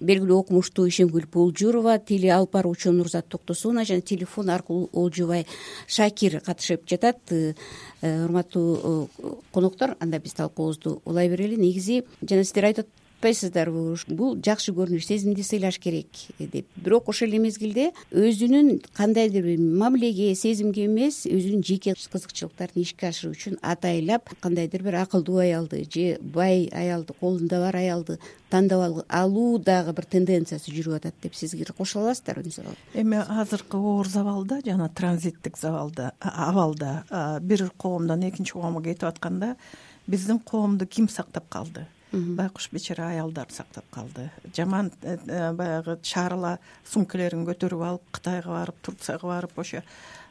белгилүү 0.01 0.39
окумуштуу 0.43 0.87
ишемкүл 0.89 1.27
болжурова 1.33 1.97
тили 1.99 2.31
алып 2.31 2.53
баруучу 2.55 2.93
нурзат 2.95 3.29
токтосунова 3.33 3.85
жана 3.89 4.03
телефон 4.03 4.51
аркылуу 4.55 4.89
олжубай 4.93 5.47
шакир 5.87 6.41
катышып 6.47 6.87
жатат. 6.87 7.19
Э, 7.31 7.55
э, 8.03 8.25
урматтуу 8.25 9.09
коноктор 9.53 9.97
анда 10.01 10.19
биз 10.19 10.35
талкуубузду 10.35 11.01
улай 11.05 11.29
берели. 11.29 11.57
Негизи 11.57 12.05
жана 12.23 12.45
сиздер 12.45 12.71
айтып 12.71 12.89
бул 13.21 14.37
жакшы 14.39 14.73
көрүнүш 14.77 15.07
сезимди 15.07 15.43
сыйлаш 15.43 15.79
керек 15.83 16.07
деп. 16.39 16.67
Бирок 16.77 17.09
ошол 17.11 17.29
эле 17.29 17.41
мезгилде 17.43 17.91
өзүнүн 18.13 18.81
кандайдыр 18.95 19.43
бир 19.43 19.59
мамилеге 19.59 20.35
сезимге 20.39 20.87
эмес 20.87 21.25
өзүнүн 21.27 21.65
жеке 21.67 21.97
кызыкчылыктарын 21.99 22.83
ишке 22.83 23.09
ашыруу 23.11 23.35
үчүн 23.35 23.59
атайлап 23.61 24.31
кандайдыр 24.41 24.85
бир 24.87 25.01
акылдуу 25.03 25.41
аялды 25.43 25.83
же 25.91 26.19
бай 26.23 26.69
аялды 26.71 27.13
колунда 27.19 27.59
бар 27.65 27.77
аялды 27.77 28.19
тандап 28.51 29.05
алуу 29.09 29.59
дагы 29.59 29.93
бир 29.93 30.07
тенденциясы 30.07 30.71
жүрүп 30.71 31.01
атат 31.01 31.15
деп 31.23 31.35
сиздер 31.35 31.73
кошула 31.73 32.09
аласыздарбы 32.13 32.47
мисалы 32.47 32.77
эми 32.95 33.19
азыркы 33.19 33.77
оор 33.77 34.09
забалда 34.09 34.63
жана 34.65 34.89
транзиттик 34.89 35.59
забалда 35.59 36.13
абалда 36.21 37.41
бир 37.43 37.71
коомдон 37.77 38.29
экинчи 38.31 38.53
коомго 38.53 38.83
кетип 38.83 39.05
атканда 39.05 39.57
биздин 40.07 40.39
коомду 40.39 40.87
ким 40.87 41.09
сактап 41.09 41.49
калды 41.49 41.87
байкуш 42.13 42.71
бечара 42.73 43.11
аялдар 43.11 43.49
сактап 43.51 43.85
калды. 43.91 44.31
Жаман 44.57 44.93
э, 45.03 45.19
э, 45.27 45.53
баягы 45.53 45.99
чарла 46.03 46.59
сумкалерин 46.85 47.45
көтөрүп 47.47 47.85
алып 47.85 48.13
кытайга 48.13 48.55
барып 48.55 48.81
турцияга 48.83 49.29
барып 49.29 49.59
ошо 49.59 49.83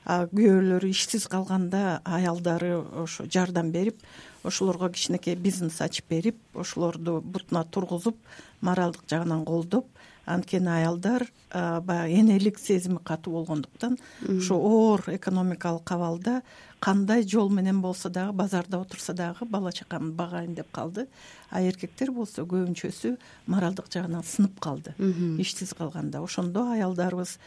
күйөөлөрү 0.07 0.89
ишсиз 0.89 1.27
калганда 1.27 2.01
аялдары 2.05 2.77
ошо 3.03 3.25
жардам 3.27 3.71
берип 3.71 3.99
ошолорго 4.43 4.89
кичинекей 4.89 5.35
бизнес 5.35 5.81
ачып 5.81 6.07
берип 6.09 6.37
ошолорду 6.55 7.19
бутуна 7.21 7.65
тургузуп 7.65 8.15
моралдык 8.61 9.03
жагынан 9.09 9.43
колдоп 9.45 9.85
анткени 10.27 10.69
аялдар 10.69 11.25
баягы 11.51 12.19
энелик 12.19 12.59
сезими 12.59 12.99
катуу 13.03 13.39
болгондуктан 13.39 13.97
ушу 14.27 14.55
оор 14.55 15.03
экономикалык 15.07 15.91
абалда 15.91 16.41
кандай 16.79 17.23
жол 17.23 17.49
менен 17.49 17.81
болсо 17.81 18.09
дагы 18.09 18.33
базарда 18.33 18.79
отурса 18.79 19.13
дагы 19.13 19.45
бала 19.45 19.71
чакамды 19.71 20.13
багайын 20.13 20.53
деп 20.53 20.67
калды. 20.71 21.07
А 21.49 21.61
эркектер 21.61 22.11
болсо 22.11 22.43
көбүнчөсү 22.43 23.17
моралдык 23.47 23.89
жагынан 23.91 24.23
сынып 24.23 24.59
калды. 24.59 24.93
Ишсиз 25.41 25.73
калганда. 25.73 26.21
Ошондо 26.21 26.71
аялдарыбыз 26.71 27.37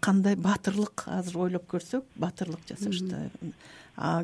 кандай 0.00 0.36
баатырлык 0.36 1.04
азыр 1.06 1.38
ойлоп 1.38 1.66
көрсөк 1.70 2.04
баатырлык 2.16 2.60
жасашты. 2.68 3.30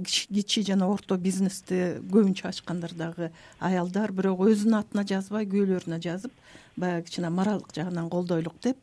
Кичи 0.06 0.62
жана 0.62 0.87
орто 0.87 1.16
бизнести 1.16 1.99
көбүнчө 1.99 2.46
ачкандар 2.49 2.94
дагы 2.94 3.32
аялдар 3.58 4.12
бирок 4.12 4.44
өзүнүн 4.46 4.84
атына 4.84 5.02
жазбай 5.02 5.49
күйөөлөрүнө 5.50 5.99
жазып 5.99 6.30
баягы 6.76 7.09
кичине 7.09 7.31
моралдык 7.31 7.75
жагынан 7.75 8.11
колдойлук 8.11 8.61
деп. 8.62 8.78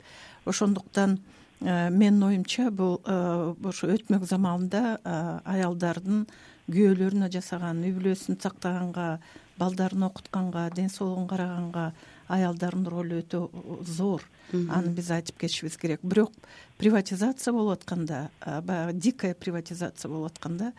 Ошондуктан 0.46 1.20
Э, 1.62 1.90
менин 1.92 2.24
оюмча 2.24 2.72
бул 2.72 3.02
э, 3.06 3.54
ошо 3.64 3.92
өтмөк 3.94 4.26
заманда 4.26 4.98
э, 4.98 5.12
аялдардын 5.46 6.24
күйөөлөрүнө 6.72 7.28
жасаган 7.30 7.84
үй 7.86 7.94
бүлөсүн 7.94 8.40
сактаганга 8.42 9.20
балдарын 9.60 10.08
окутканга 10.08 10.64
ден 10.74 10.90
соолугун 10.90 11.28
караганга 11.30 11.92
аялдардын 12.34 12.88
ролу 12.90 13.20
өтө 13.22 13.44
зор. 13.86 14.26
Аны 14.52 14.90
биз 14.96 15.12
айтып 15.14 15.38
кетишибиз 15.44 15.78
керек. 15.78 16.02
Бирок 16.02 16.34
приватизация 16.80 17.54
болуп 17.54 17.78
атканда 17.78 18.32
баягы 18.42 18.94
дикая 18.94 19.36
приватизация 19.36 20.10
болуп 20.10 20.32
атканда 20.32 20.74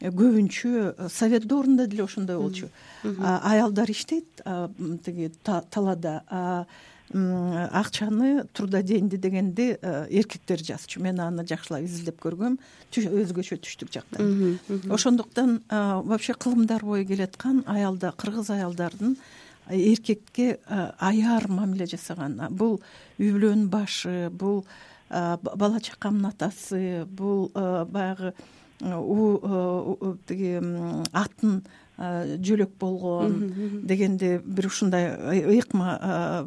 көбүнчө 0.00 1.08
совет 1.10 1.46
доорунда 1.46 1.86
деле 1.86 2.04
ошондой 2.04 2.36
болчу. 2.36 2.68
Аялдар 3.04 3.90
иштейт 3.90 4.42
тиги 5.04 5.32
талаада 5.44 6.66
акчаны 7.12 8.44
трудоденьди 8.52 9.16
дегенди 9.16 9.78
э, 9.80 10.06
эркектер 10.10 10.58
жазчу. 10.58 11.00
Мен 11.00 11.20
аны 11.20 11.46
жакшылап 11.46 11.82
изилдеп 11.82 12.20
көргөм 12.20 12.58
өзгөчө 12.92 13.56
түштүк 13.64 13.92
жакта 13.92 14.20
ошондуктан 14.92 15.62
э, 15.70 16.00
вообще 16.04 16.34
кылымдар 16.34 16.84
бою 16.84 17.06
келаткан 17.06 17.64
аялда 17.66 18.12
кыргыз 18.12 18.50
аялдардын 18.50 19.16
эркекке 19.70 20.58
э, 20.68 20.90
аяр 20.98 21.48
мамиле 21.48 21.86
жасаган. 21.86 22.36
Бул 22.50 22.82
үй 23.18 23.32
бүлөнүн 23.32 23.68
башы 23.72 24.28
бул 24.30 24.66
бала 25.08 25.80
чакамдын 25.80 26.28
атасы 26.28 27.06
бул 27.08 27.48
баягы 27.54 28.34
тиги 28.80 30.54
атын 31.12 31.62
жөлөк 31.98 32.76
болгон 32.78 33.82
дегенде 33.82 34.38
бир 34.38 34.66
ушундай 34.66 35.10
ыйыкма 35.50 36.46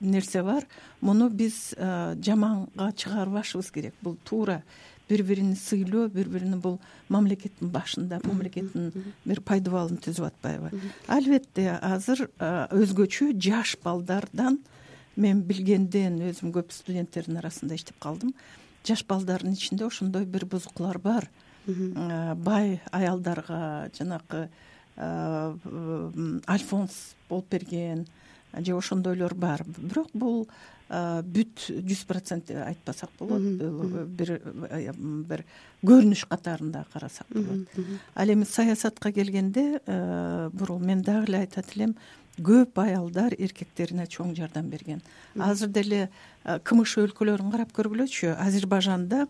нерсе 0.00 0.42
бар. 0.42 0.66
Муну 1.00 1.30
биз 1.30 1.72
жаманга 1.78 2.92
чыгарбашыбыз 2.92 3.70
керек. 3.72 3.94
Бул 4.02 4.18
туура 4.24 4.62
бири 5.08 5.22
бирин 5.22 5.56
сыйлоо 5.56 6.08
бири 6.08 6.28
бирини 6.28 6.56
бул 6.56 6.78
мамлекеттин 7.08 7.70
башында 7.72 8.20
мамлекеттин 8.24 8.92
бир 9.24 9.40
пайдубалын 9.40 9.96
түзүп 9.96 10.28
атпайбы. 10.28 10.70
Албетте 11.08 11.70
азыр 11.80 12.28
өзгөчө 12.38 13.32
жаш 13.40 13.78
балдардан 13.82 14.60
мен 15.16 15.40
билгенден 15.40 16.20
өзүм 16.28 16.52
көп 16.52 16.72
студенттердин 16.72 17.40
арасында 17.40 17.74
иштеп 17.80 17.96
калдым. 18.00 18.34
Жаш 18.84 19.06
балдардын 19.08 19.56
ичинде 19.56 19.86
ошондой 19.86 20.24
бир 20.26 20.44
бузукулар 20.44 20.98
бар 20.98 21.30
бай 21.66 22.80
аялдарга 22.90 23.90
жанакы 23.96 24.48
Э, 24.96 25.54
альфонс 26.46 27.14
болуп 27.28 27.48
берген 27.50 28.06
же 28.58 28.76
ошондойлор 28.76 29.34
бар. 29.34 29.64
Бирок 29.78 30.10
бул 30.12 30.46
э, 30.90 31.22
бүт 31.24 31.64
жүз 31.72 32.04
процент 32.04 32.50
деп 32.50 32.60
айтпасак 32.66 33.08
болот. 33.18 33.40
Бир 33.40 34.34
э, 34.36 34.92
бир 34.92 35.44
көрүнүш 35.82 36.26
катарында 36.28 36.84
карасак 36.92 37.26
болот. 37.32 37.68
ал 38.14 38.28
эми 38.28 38.44
саясатка 38.44 39.12
келгенде 39.12 39.80
бурул 40.52 40.78
мен 40.78 41.00
дагы 41.00 41.30
эле 41.30 41.38
айтат 41.38 41.72
элем 41.74 41.96
көп 42.36 42.76
аялдар 42.76 43.32
эркектерине 43.32 44.06
чоң 44.06 44.36
жардам 44.36 44.68
берген. 44.68 45.00
Азыр 45.38 45.68
деле 45.68 46.10
кмш 46.44 46.98
өлкөлөрүн 46.98 47.50
карап 47.50 47.72
көргүлөчү 47.72 48.36
азербайжанда 48.36 49.26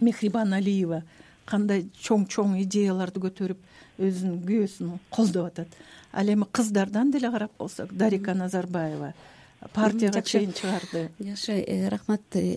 мехрибан 0.00 0.54
алиева 0.54 1.02
кандай 1.50 1.86
чоң 1.98 2.26
чоң 2.30 2.56
идеяларды 2.62 3.22
көтөрүп 3.26 3.60
өзүнүн 4.00 4.40
күйөөсүн 4.46 4.94
колдоп 5.10 5.50
атат. 5.50 5.76
Ал 6.12 6.30
эми 6.32 6.46
кыздардан 6.50 7.10
деле 7.10 7.30
карап 7.30 7.52
болсок 7.58 7.92
дарика 7.92 8.34
назарбаева 8.34 9.12
партияга 9.74 10.22
чейин 10.22 10.52
чыгарды. 10.52 11.10
Жакшы 11.20 11.52
э, 11.52 11.88
рахмат 11.88 12.22
э, 12.32 12.56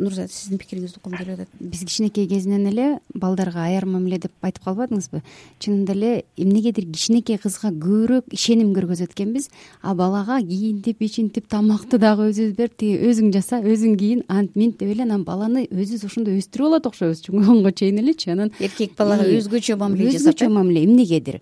нурзат 0.00 0.32
сиздин 0.32 0.58
пикириңизди 0.58 0.96
уккум 0.96 1.12
келип 1.12 1.34
атат. 1.34 1.48
Биз 1.60 1.84
кичинекей 1.84 2.26
кезинен 2.26 2.66
эле 2.70 3.00
балдарга 3.14 3.66
аяр 3.66 3.84
мамиле 3.84 4.18
деп 4.18 4.32
айтып 4.40 4.64
калбадыңызбы? 4.64 5.20
Чынында 5.60 5.92
эле 5.92 6.24
эмнегедир 6.40 6.86
кичинекей 6.88 7.36
кызга 7.38 7.68
көбүрөөк 7.68 8.32
ишеним 8.32 8.72
көргөзөт 8.72 9.12
экенбиз 9.12 9.50
а 9.82 9.94
балага 9.94 10.40
кийинтип 10.40 11.02
ичинтип 11.04 11.48
тамакты 11.52 12.00
дагы 12.00 12.30
өзүбүз 12.30 12.56
берип 12.56 12.78
тиги 12.80 12.96
өзүң 13.10 13.32
жаса 13.36 13.60
өзүң 13.60 13.98
кийин 14.00 14.24
ант 14.28 14.56
минт 14.56 14.80
деп 14.80 14.94
эле 14.94 15.04
анан 15.04 15.24
баланы 15.28 15.66
өзүбүз 15.68 16.06
ошондой 16.08 16.40
өстүрүп 16.40 16.70
алат 16.70 16.88
окшойбуз. 16.88 17.20
Чоңойгонго 17.28 17.74
чейин 17.76 18.00
элечи 18.00 18.32
анан 18.32 18.54
эркек 18.58 18.96
балага 18.96 19.28
өзгөчө 19.28 19.76
мамиле 19.76 20.14
жасап 20.14 20.32
өзгөчө 20.32 20.50
мамиле 20.54 20.84
эмнегедир 20.88 21.40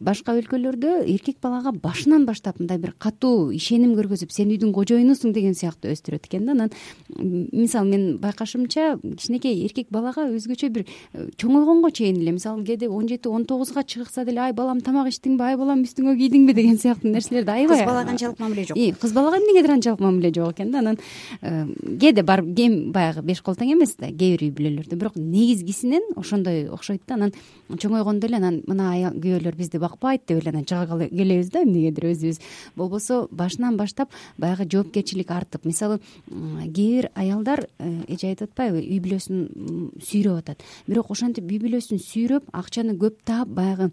башка 0.00 0.36
өлкөлөрдө 0.38 1.02
эркек 1.12 1.42
балага 1.42 1.72
башынан 1.76 2.24
баштап 2.26 2.60
мындай 2.60 2.78
бир 2.78 2.94
катуу 2.98 3.52
ишеним 3.52 3.81
сеним 3.82 3.96
көргөзүп 3.98 4.30
сен 4.32 4.50
үйдүн 4.52 4.72
кожоюнусуң 4.74 5.32
деген 5.34 5.54
сыяктуу 5.58 5.90
өстүрөт 5.92 6.28
экен 6.28 6.46
да 6.46 6.54
анан 6.54 6.70
мисалы 7.18 7.90
менин 7.90 8.18
байкашымча 8.22 8.98
кичинекей 9.02 9.64
эркек 9.66 9.88
балага 9.90 10.28
өзгөчө 10.30 10.70
бир 10.70 10.86
э, 11.12 11.28
чоңойгонго 11.36 11.90
чейин 11.90 12.20
эле 12.22 12.34
мисалы 12.36 12.64
кээде 12.64 12.88
он 12.88 13.08
жети 13.08 13.28
он 13.28 13.44
тогузга 13.44 13.82
чыкса 13.82 14.24
деле 14.24 14.40
ай 14.40 14.52
балам 14.52 14.80
тамак 14.80 15.10
ичтиңби 15.10 15.42
ай 15.42 15.56
балам 15.56 15.82
үстүңө 15.82 16.14
кийдиңби 16.20 16.54
деген 16.54 16.78
сыяктуу 16.78 17.10
нерселерди 17.10 17.50
аябай 17.50 17.82
кыз 17.82 17.86
балага 17.86 18.10
анчалык 18.14 18.38
мамиле 18.38 18.66
жок. 18.70 18.78
Кыз 19.00 19.12
балага 19.12 19.40
эмнегедир 19.40 19.74
анчалык 19.76 20.00
мамиле 20.00 20.32
жок 20.34 20.54
экен 20.54 20.70
да 20.70 20.78
анан 20.78 20.98
э, 21.42 21.66
кээде 22.00 22.22
барып 22.22 22.54
кем 22.56 22.92
баягы 22.92 23.22
беш 23.22 23.42
кол 23.42 23.58
тең 23.58 23.74
эмес 23.74 23.96
да 23.98 24.12
кээ 24.12 24.36
бир 24.36 24.46
үй 24.46 24.52
бүлөлөрдө. 24.54 24.96
Бирок 24.96 25.16
негизгисинен 25.16 26.14
ошондой 26.16 26.68
окшойт 26.70 27.02
да 27.08 27.14
анан 27.18 27.32
чоңойгондо 27.68 28.28
эле 28.28 28.38
анан 28.38 28.62
мына 28.66 29.12
күйөөлөр 29.16 29.56
бизди 29.56 29.80
бакпайт 29.82 30.26
деп 30.28 30.42
эле 30.42 30.52
анан 30.54 30.66
чыга 30.68 31.08
келебиз 31.08 31.50
да 31.50 31.62
эмнегедир 31.64 32.10
өзүбүз. 32.12 32.40
Болбосо 32.76 33.26
башынан 33.30 33.71
баштап 33.76 34.12
баягы 34.38 34.68
жоопкерчилик 34.70 35.30
артып. 35.30 35.64
Мисалы 35.64 36.00
кээ 36.28 37.02
бир 37.02 37.10
аялдар 37.14 37.66
э, 37.78 38.04
эже 38.08 38.32
айтып 38.32 38.50
атпайбы 38.50 38.82
үй 38.82 39.00
бүлөсүн 39.02 39.98
сүйрөп 40.02 40.38
атат. 40.42 40.62
Бирок 40.86 41.10
ошентип 41.10 41.50
үй 41.50 41.60
бүлөсүн 41.62 42.00
сүйрөп 42.02 42.50
акчаны 42.52 42.96
көп 43.00 43.20
таап 43.26 43.48
баягы 43.48 43.90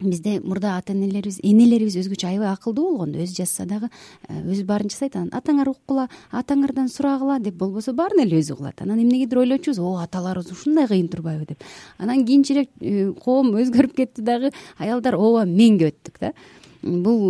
бизде 0.00 0.40
мурда 0.42 0.76
ата 0.76 0.92
энелерибиз 0.92 1.38
энелерибиз 1.42 1.96
өзгөчө 2.00 2.26
аябай 2.28 2.50
акылдуу 2.50 2.88
болгон 2.90 3.14
өзү 3.14 3.36
жазса 3.38 3.66
дагы 3.66 3.88
э, 4.28 4.40
өзү 4.42 4.64
баарын 4.66 4.90
жасайт 4.90 5.16
анан 5.16 5.30
атаңар 5.38 5.70
уккула 5.70 6.08
атаңардан 6.32 6.90
сурагыла 6.90 7.38
деп 7.40 7.54
болбосо 7.60 7.94
баарын 7.94 8.24
эле 8.26 8.40
өзү 8.42 8.58
кылат. 8.58 8.82
Анан 8.82 9.00
эмнегедир 9.00 9.38
ойлочубуз 9.44 9.78
о 9.78 9.94
аталарыбыз 10.02 10.50
ушундай 10.50 10.88
кыйын 10.90 11.08
турбайбы 11.08 11.46
деп. 11.46 11.62
Анан 11.98 12.26
кийинчерээк 12.26 12.70
э, 12.80 13.12
коом 13.22 13.54
өзгөрүп 13.54 13.94
кетти 13.96 14.22
дагы 14.22 14.52
аялдар 14.78 15.14
ооба 15.14 15.46
менге 15.46 15.92
өттүк 15.92 16.20
да 16.20 16.34
бул 16.84 17.20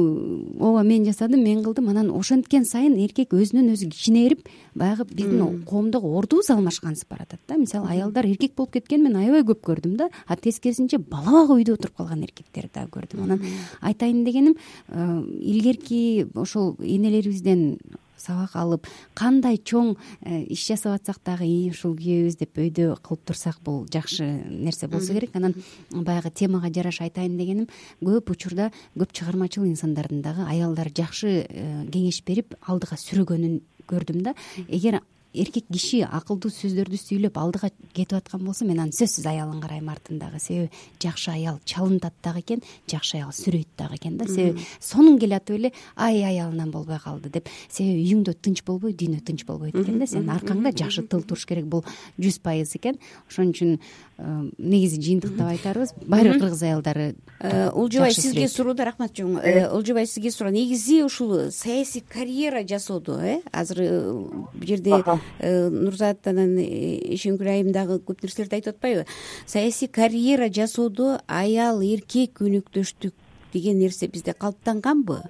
ооба 0.58 0.82
мен 0.82 1.04
жасадым 1.06 1.42
мен 1.44 1.62
кылдым. 1.64 1.88
Анан 1.88 2.11
ошенткен 2.11 2.64
сайын 2.66 2.96
эркек 3.04 3.34
өзүнөн 3.34 3.73
өзү 3.75 3.88
кичинерип 3.92 4.49
баягы 4.75 5.06
биздин 5.11 5.62
коомдогу 5.68 6.14
ордубуз 6.18 6.50
алмашкансып 6.50 7.08
баратат 7.08 7.40
да. 7.49 7.56
Мисалы 7.56 7.90
аялдар 7.94 8.26
эркек 8.26 8.54
болуп 8.56 8.75
кеткенин 8.75 9.08
мен 9.08 9.16
аябай 9.23 9.44
көп 9.46 9.62
көрдүм 9.70 9.96
да. 9.96 10.08
А 10.26 10.37
тескерисинче 10.37 10.99
бала 10.99 11.44
багып 11.44 11.61
үйдө 11.61 11.78
отуруп 11.78 11.96
калган 12.02 12.25
эркектерди 12.26 12.73
дагы 12.75 12.99
көрдүм. 12.99 13.23
Анан 13.25 13.42
айтайын 13.80 14.25
дегеним 14.25 14.56
э, 14.88 15.23
илгерки 15.40 16.26
ошол 16.34 16.75
энелерибизден 16.80 17.78
сабак 18.16 18.56
алып 18.56 18.88
кандай 19.14 19.59
чоң 19.59 19.94
э, 20.23 20.44
иш 20.52 20.66
жасап 20.68 20.99
атсак 20.99 21.21
дагы 21.25 21.47
ии 21.47 21.71
ушул 21.71 21.97
күйөөбүз 21.99 22.38
деп 22.40 22.59
өйдө 22.59 22.94
кылып 23.04 23.25
турсак 23.28 23.61
бул 23.64 23.85
жакшы 23.92 24.26
нерсе 24.49 24.88
болсо 24.88 25.12
керек. 25.12 25.35
Анан 25.35 25.54
баягы 25.90 26.30
темага 26.30 26.73
жараша 26.73 27.04
айтайын 27.04 27.38
дегеним 27.38 27.68
көп 28.02 28.35
учурда 28.35 28.71
көп 28.97 29.12
чыгармачыл 29.12 29.66
инсандардын 29.68 30.23
дагы 30.23 30.47
аялдары 30.49 30.92
жакшы 30.94 31.44
э, 31.49 31.87
кеңеш 31.90 32.23
берип 32.26 32.54
алдыга 32.66 32.97
сүрөгөнүн 33.00 33.61
көрдүм 33.88 34.23
да. 34.25 34.35
Эгер 34.68 35.00
эркек 35.35 35.67
киши 35.73 36.00
акылдуу 36.07 36.50
сөздөрдү 36.55 36.99
сүйлөп 37.00 37.38
алдыга 37.41 37.71
кетип 37.93 38.17
аткан 38.19 38.45
болсо 38.47 38.67
мен 38.69 38.81
аны 38.85 38.95
сөзсүз 38.95 39.26
аялын 39.26 39.61
карайм 39.62 39.91
артындагы 39.91 40.38
себеби 40.41 40.71
жакшы 41.03 41.33
аял 41.35 41.59
чалынтат 41.64 42.14
дагы 42.23 42.45
экен 42.45 42.62
жакшы 42.91 43.19
аял 43.19 43.35
сүрөйт 43.35 43.69
дагы 43.79 43.99
экен 43.99 44.17
да. 44.19 44.29
Себеби 44.31 44.64
сонун 44.81 45.19
келатып 45.19 45.59
эле 45.59 45.73
ай 45.97 46.23
аялынан 46.23 46.71
болбой 46.71 47.00
калды 47.03 47.31
деп. 47.35 47.50
Себеби 47.69 48.07
үйүңдө 48.07 48.37
тынч 48.41 48.64
болбой 48.64 48.95
дүйнө 48.95 49.21
тынч 49.26 49.45
болбойт 49.45 49.75
экен 49.75 49.99
да. 49.99 50.07
Сенин 50.07 50.31
аркаңда 50.37 50.75
жакшы 50.76 51.03
тыл 51.03 51.26
туруш 51.26 51.47
керек 51.50 51.67
бул 51.67 51.85
жүз 52.19 52.41
пайыз 52.45 52.76
экен. 52.79 53.00
Ошон 53.29 53.50
үчүн 53.55 53.79
Э, 54.17 54.49
негизи 54.59 55.00
жыйынтыктап 55.03 55.49
айтарыбыз 55.50 55.91
баары 56.07 56.37
бир 56.37 56.38
кыргыз 56.38 56.61
аялдары 56.62 57.17
э, 57.41 57.71
улжубай 57.75 58.12
сизге 58.14 58.47
суроодо 58.47 58.85
рахмат 58.87 59.11
чоң. 59.11 59.41
Э, 59.43 59.67
улжубай 59.75 60.07
сизге 60.07 60.31
суроо. 60.31 60.53
Негизи 60.55 61.03
ушул 61.03 61.50
саясий 61.50 61.99
карьера 62.00 62.62
жасоодо 62.62 63.19
э? 63.19 63.41
Азыр 63.50 63.83
бул 63.83 64.47
жерде 64.62 65.03
нурзат 65.40 66.26
анан 66.26 66.57
эшемкүл 66.59 67.49
айым 67.49 67.73
дагы 67.73 67.99
көп 67.99 68.23
нерселерди 68.23 68.61
айтып 68.61 68.76
атпайбы. 68.76 69.07
Саясий 69.47 69.88
карьера 69.88 70.49
жасоодо 70.49 71.19
аял 71.26 71.83
эркек 71.83 72.40
өнөктөштүк 72.40 73.14
деген 73.54 73.78
нерсе 73.78 74.09
бизде 74.09 74.35
калыптанганбы 74.35 75.23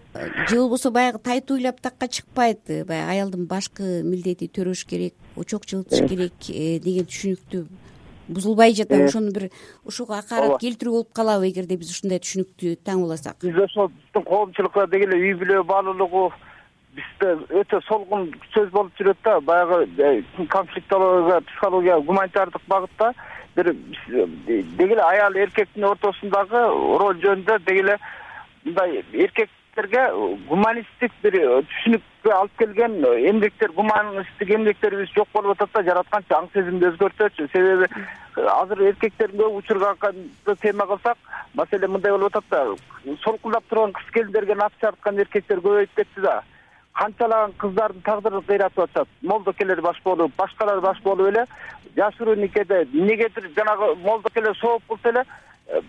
же 0.49 0.57
болбосо 0.57 0.91
баягы 0.91 1.19
тайтууйлап 1.19 1.81
такка 1.81 2.09
чыкпайт 2.09 2.61
баягы 2.89 3.11
аялдын 3.13 3.47
башкы 3.47 4.03
милдети 4.03 4.49
төрөш 4.49 4.87
керек 4.89 5.15
очок 5.37 5.69
жылытыш 5.69 6.09
керек 6.09 6.33
деген 6.49 7.05
түшүнүктү 7.05 7.67
бузулбай 8.29 8.73
жатабы 8.75 9.11
ошону 9.11 9.33
бир 9.33 9.51
ошого 9.85 10.17
акаарат 10.17 10.57
келтирүү 10.61 10.93
болуп 10.93 11.13
калабы 11.13 11.51
эгерде 11.51 11.77
биз 11.77 11.93
ушундай 11.93 12.23
түшүнүктү 12.25 12.79
таңууласак 12.89 13.45
биз 13.45 13.61
ошол 13.67 13.91
биздин 13.93 14.25
коомчулукта 14.31 14.87
деги 14.89 15.09
эле 15.11 15.21
үй 15.21 15.35
бүлө 15.43 15.63
баалуулугу 15.69 16.31
бизде 16.95 17.33
өтө 17.61 17.81
солгун 17.89 18.29
сөз 18.55 18.71
болуп 18.75 18.95
жүрөт 18.99 19.19
да. 19.25 19.41
Баягы 19.41 19.89
э, 19.99 20.23
конфликтология 20.49 21.41
психология 21.41 21.99
гуманитардык 22.01 22.63
багытта 22.69 23.13
бир 23.57 23.73
деги 24.47 24.93
эле 24.93 25.03
аял 25.03 25.35
эркектин 25.35 25.85
ортосундагы 25.91 26.63
роль 27.03 27.21
жөнүндө 27.23 27.59
деги 27.67 27.85
эле 27.85 27.99
мындай 28.65 29.03
эркектерге 29.13 30.07
гуманисттик 30.49 31.13
бир 31.23 31.39
түшүнүккө 31.71 32.35
алып 32.39 32.59
келген 32.63 32.99
эмгектер 33.31 33.75
гуманисттик 33.77 34.55
эмгектерибиз 34.59 35.13
жок 35.17 35.29
болуп 35.35 35.57
атат 35.57 35.75
да. 35.75 35.85
Жаратканчы 35.91 36.39
аң 36.39 36.51
сезимди 36.55 36.91
өзгөртөчү 36.93 37.51
себеби 37.53 37.91
азыр 38.55 38.89
эркектердин 38.91 39.45
көп 39.45 39.61
учургаканды 39.63 40.57
тема 40.63 40.87
кылсак 40.87 41.19
маселе 41.55 41.87
мындай 41.87 42.13
болуп 42.13 42.37
атат 42.37 42.51
да. 42.51 43.15
Солкулдап 43.23 43.69
турган 43.69 43.93
кыз 43.93 44.11
келиндерге 44.15 44.59
нак 44.59 44.73
чарткан 44.81 45.19
эркектер 45.19 45.63
көбөйүп 45.63 45.95
кетти 45.97 46.27
да 46.27 46.43
канчалаган 46.95 47.53
кыздардын 47.59 48.03
тагдырын 48.03 48.43
кыйратып 48.43 48.85
атышат. 48.85 49.09
Молдокелер 49.23 49.81
баш 49.83 50.01
болуп 50.05 50.33
башкалар 50.39 50.81
баш 50.81 51.01
болуп 51.03 51.29
эле 51.29 51.47
жашыруу 51.97 52.35
никеде 52.37 52.83
эмнегедир 52.83 53.51
жанагы 53.57 53.95
молдокеле 54.03 54.55
сооп 54.61 54.83
кылса 54.89 55.09
эле 55.09 55.25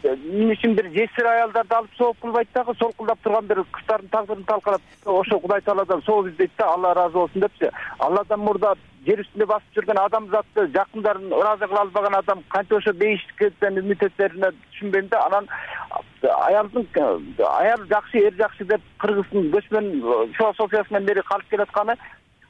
эмне 0.04 0.54
үчүн 0.56 0.74
бир 0.76 0.90
жесир 0.96 1.28
аялдарды 1.28 1.76
алып 1.76 1.94
сооп 1.98 2.20
кылбайт 2.22 2.50
дагы 2.54 2.74
солкулдап 2.80 3.20
турган 3.22 3.46
бир 3.46 3.64
кыздардын 3.72 4.10
тагдырын 4.10 4.44
талкалап 4.50 4.82
ошо 5.06 5.40
кудай 5.40 5.62
тааладан 5.62 6.02
сооп 6.06 6.28
издейт 6.28 6.52
да 6.58 6.72
алла 6.74 6.92
ыраазы 6.92 7.14
болсун 7.14 7.42
депчи. 7.42 7.70
Алладан 8.00 8.40
мурда 8.40 8.74
жер 9.06 9.22
үстүндө 9.22 9.46
басып 9.46 9.78
жүргөн 9.78 10.00
адамзатты 10.02 10.68
жакындарын 10.74 11.34
ыраазы 11.34 11.68
кыла 11.68 11.82
албаган 11.82 12.16
адам 12.16 12.44
кантип 12.50 12.78
ошо 12.80 12.94
бейиштиктен 12.94 13.82
үмүт 13.84 14.08
этерине 14.08 14.54
түшүнбөйм 14.72 15.10
да 15.12 15.26
анан 15.28 15.50
аялдын 16.34 16.86
аял 17.50 17.88
жакшы 17.90 18.26
эр 18.28 18.36
жакшы 18.42 18.66
деп 18.66 18.82
кыргыздын 19.00 19.50
көчмөн 19.56 19.90
философиясынан 20.38 21.06
бери 21.06 21.22
калып 21.32 21.50
келатканы 21.50 21.98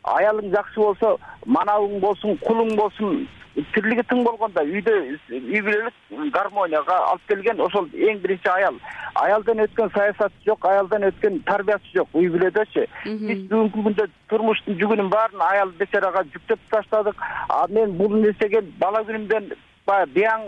аялың 0.03 0.51
жакшы 0.53 0.79
болсо 0.79 1.17
манабың 1.45 1.99
болсун 1.99 2.37
кулуң 2.45 2.75
болсун 2.77 3.25
тирлиги 3.73 4.03
тың 4.09 4.23
болгондо 4.25 4.63
үйдө 4.67 4.93
үй 5.31 5.61
бүлөлүк 5.63 6.31
гармонияга 6.35 6.97
алып 7.11 7.27
келген 7.29 7.61
ошол 7.63 7.87
эң 7.93 8.19
биринчи 8.23 8.49
аял. 8.51 8.79
Аялдан 9.15 9.63
өткөн 9.63 9.93
саясатчы 9.95 10.49
жок 10.49 10.65
аялдан 10.67 11.07
өткөн 11.09 11.39
тарбиячы 11.47 11.93
жок 11.95 12.17
үй 12.19 12.27
бүлөдөчү 12.33 12.83
биз 13.05 13.45
бүгүнкү 13.51 13.85
күндө 13.87 14.07
турмуштун 14.31 14.79
жүгүнүн 14.81 15.11
баарын 15.13 15.45
аял 15.47 15.71
бечарага 15.79 16.25
жүктөп 16.33 16.67
таштадык. 16.73 17.15
А 17.49 17.65
мен 17.69 17.95
бул 17.97 18.17
нерсеге 18.19 18.61
бала 18.81 19.05
күнүмдөн 19.07 19.53
баягы 19.85 20.11
бияң 20.15 20.45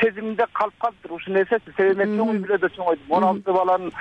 сезимимде 0.00 0.46
калып 0.54 0.74
калыптыр 0.82 1.14
ушул 1.16 1.34
нерсечи 1.34 1.72
себеби 1.76 1.98
мен 2.04 2.14
чоң 2.18 2.32
үй 2.34 2.42
бүлөдө 2.44 2.70
чоңойдум 2.76 3.14
он 3.18 3.26
алты 3.30 3.54
баланын 3.56 3.92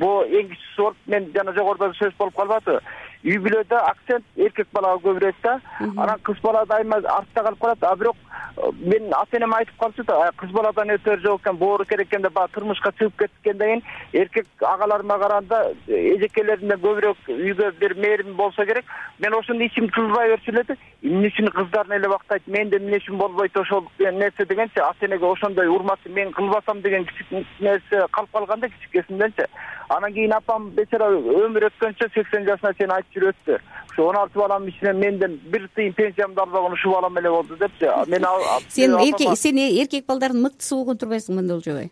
эң 0.00 0.50
кичүүсү 0.52 0.82
болуп 0.82 0.96
мен 1.14 1.30
жана 1.36 1.54
жогоруда 1.56 1.90
сөз 2.00 2.16
болуп 2.18 2.36
калбадыбы 2.36 2.82
үй 3.24 3.38
бүлөдө 3.38 3.80
акцент 3.88 4.24
эркек 4.36 4.68
балага 4.72 5.00
көбүрөөк 5.06 5.42
да. 5.42 5.58
Анан 5.80 6.20
кыз 6.22 6.40
бала 6.42 6.66
дайыма 6.66 7.00
артта 7.02 7.42
калып 7.42 7.60
калат 7.60 7.82
а 7.82 7.96
бирок 7.96 8.16
э, 8.56 8.70
менин 8.78 9.14
ата 9.14 9.36
энем 9.36 9.54
айтып 9.54 9.78
калчу 9.80 10.04
да 10.04 10.30
кыз 10.36 10.50
баладан 10.52 10.92
өтөр 10.98 11.22
жок 11.24 11.40
экен 11.40 11.56
боору 11.56 11.84
керек 11.84 12.08
экен 12.08 12.22
деп 12.22 12.32
баягы 12.32 12.52
турмушка 12.52 12.92
чыгып 12.98 13.18
кеткенден 13.18 13.78
кийин 13.78 13.82
эркек 14.12 14.46
агаларыма 14.60 15.18
караганда 15.18 15.74
э, 15.86 16.16
эжекелеринен 16.16 16.78
көбүрөөк 16.78 17.28
үйгө 17.28 17.72
бир 17.80 17.94
мээрим 17.94 18.34
болсо 18.36 18.64
керек 18.66 18.84
мен 19.18 19.34
ошондо 19.34 19.64
ичим 19.64 19.88
тызбай 19.88 20.30
берчү 20.30 20.52
эле 20.52 20.64
да 20.68 20.76
эмне 21.02 21.28
үчүн 21.28 21.50
кыздарын 21.54 21.98
эле 21.98 22.08
бактайт 22.08 22.46
менде 22.46 22.78
эмне 22.78 22.98
үчүн 22.98 23.18
болбойт 23.18 23.56
ошол 23.56 23.88
нерсе 23.98 24.44
дегенчи 24.44 24.78
ата 24.78 25.06
энеге 25.06 25.26
ошондой 25.26 25.68
урматы 25.68 26.08
мен 26.08 26.32
кылбасам 26.32 26.82
деген 26.82 27.04
кичик 27.04 27.26
нерсе 27.60 28.06
калып 28.10 28.32
калган 28.32 28.60
да 28.60 28.68
кичикесинденчи 28.68 29.46
анан 29.88 30.12
кийин 30.12 30.32
апам 30.36 30.70
бечара 30.76 31.08
өмүрү 31.16 31.70
өткөнчө 31.70 32.10
сексен 32.14 32.46
жашына 32.48 32.74
чейин 32.76 32.92
айтып 32.92 33.16
жүрүп 33.16 33.34
өттү 33.34 33.58
ушу 33.90 34.08
он 34.08 34.16
алты 34.16 34.38
баламдын 34.38 34.72
ичинен 34.72 35.00
менден 35.00 35.40
бир 35.52 35.68
тыйын 35.74 35.94
пенсиямды 35.96 36.40
албаган 36.40 36.72
ушул 36.72 36.92
балам 36.94 37.18
эле 37.18 37.30
болду 37.30 37.56
депчи 37.56 37.88
мен 38.06 38.24
сен 38.68 39.36
сен 39.36 39.58
эркек 39.58 40.06
балдардын 40.06 40.42
мыктысы 40.42 40.74
болгон 40.74 40.98
турбайсыңбы 40.98 41.44
анда 41.44 41.54
олжобай 41.54 41.90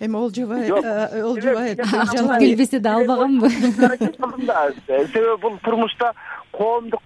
эми 0.00 0.16
олжобай 0.16 1.72
Ачылып 1.72 2.38
келбесе 2.38 2.80
да 2.80 2.96
албаганбы 2.96 3.48
да 4.46 4.72
себеби 4.86 5.36
бул 5.40 5.58
турмушта 5.64 6.12
коомдук 6.56 7.02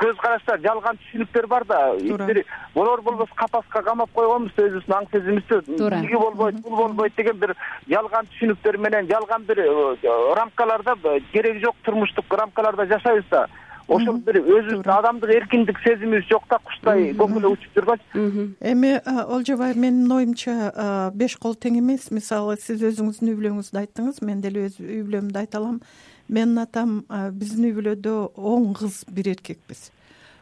көз 0.00 0.20
караштар 0.22 0.60
жалган 0.62 0.98
түшүнүктөр 1.02 1.46
бар 1.50 1.64
да. 1.68 1.80
Туура. 1.98 2.26
бир 2.26 2.44
болор 2.74 3.02
болбос 3.02 3.32
капаска 3.36 3.82
камап 3.82 4.12
койгонбуз 4.14 4.54
да 4.56 4.68
өзүбүздүн 4.68 4.96
аң 4.98 5.10
сезимибизди 5.10 5.76
Туура. 5.78 6.00
тиги 6.00 6.20
болбойт 6.20 6.60
бул 6.62 6.76
болбойт 6.76 7.16
деген 7.16 7.40
бир 7.42 7.54
жалган 7.88 8.30
түшүнүктөр 8.32 8.78
менен 8.78 9.10
жалган 9.10 9.44
бир 9.48 9.58
э, 9.58 10.38
рамкаларда 10.38 10.96
э, 11.04 11.20
кереги 11.32 11.64
жок 11.64 11.76
турмуштук 11.84 12.24
рамкаларда 12.30 12.86
жашайбыз 12.86 13.30
да. 13.30 13.46
Ошол 13.84 14.16
бир 14.24 14.38
өзүбүздүн 14.40 14.92
адамдык 14.94 15.30
эркиндик 15.34 15.78
сезимибиз 15.84 16.24
жок 16.30 16.46
да 16.48 16.56
куштай 16.64 17.10
көкүлө 17.18 17.50
учуп 17.52 17.74
жүргөнчү 17.76 18.46
эми 18.70 18.94
олжобай 19.36 19.74
менин 19.76 20.08
оюмча 20.08 21.10
беш 21.12 21.36
кол 21.36 21.52
тең 21.52 21.76
эмес. 21.82 22.08
Мисалы 22.14 22.56
сиз 22.56 22.80
өзүңүздүн 22.80 23.34
үй 23.34 23.36
бүлөңүздү 23.42 23.82
айттыңыз 23.82 24.22
мен 24.24 24.40
деле 24.40 24.64
өз 24.70 24.80
үй 24.80 25.02
бүлөмдү 25.04 25.42
айта 25.42 25.60
алам 25.60 25.82
менин 26.28 26.58
атам 26.62 27.04
биздин 27.32 27.68
үй 27.68 27.76
бүлөдө 27.76 28.14
он 28.36 28.72
кыз 28.74 29.04
бир 29.08 29.32
эркекпиз. 29.34 29.90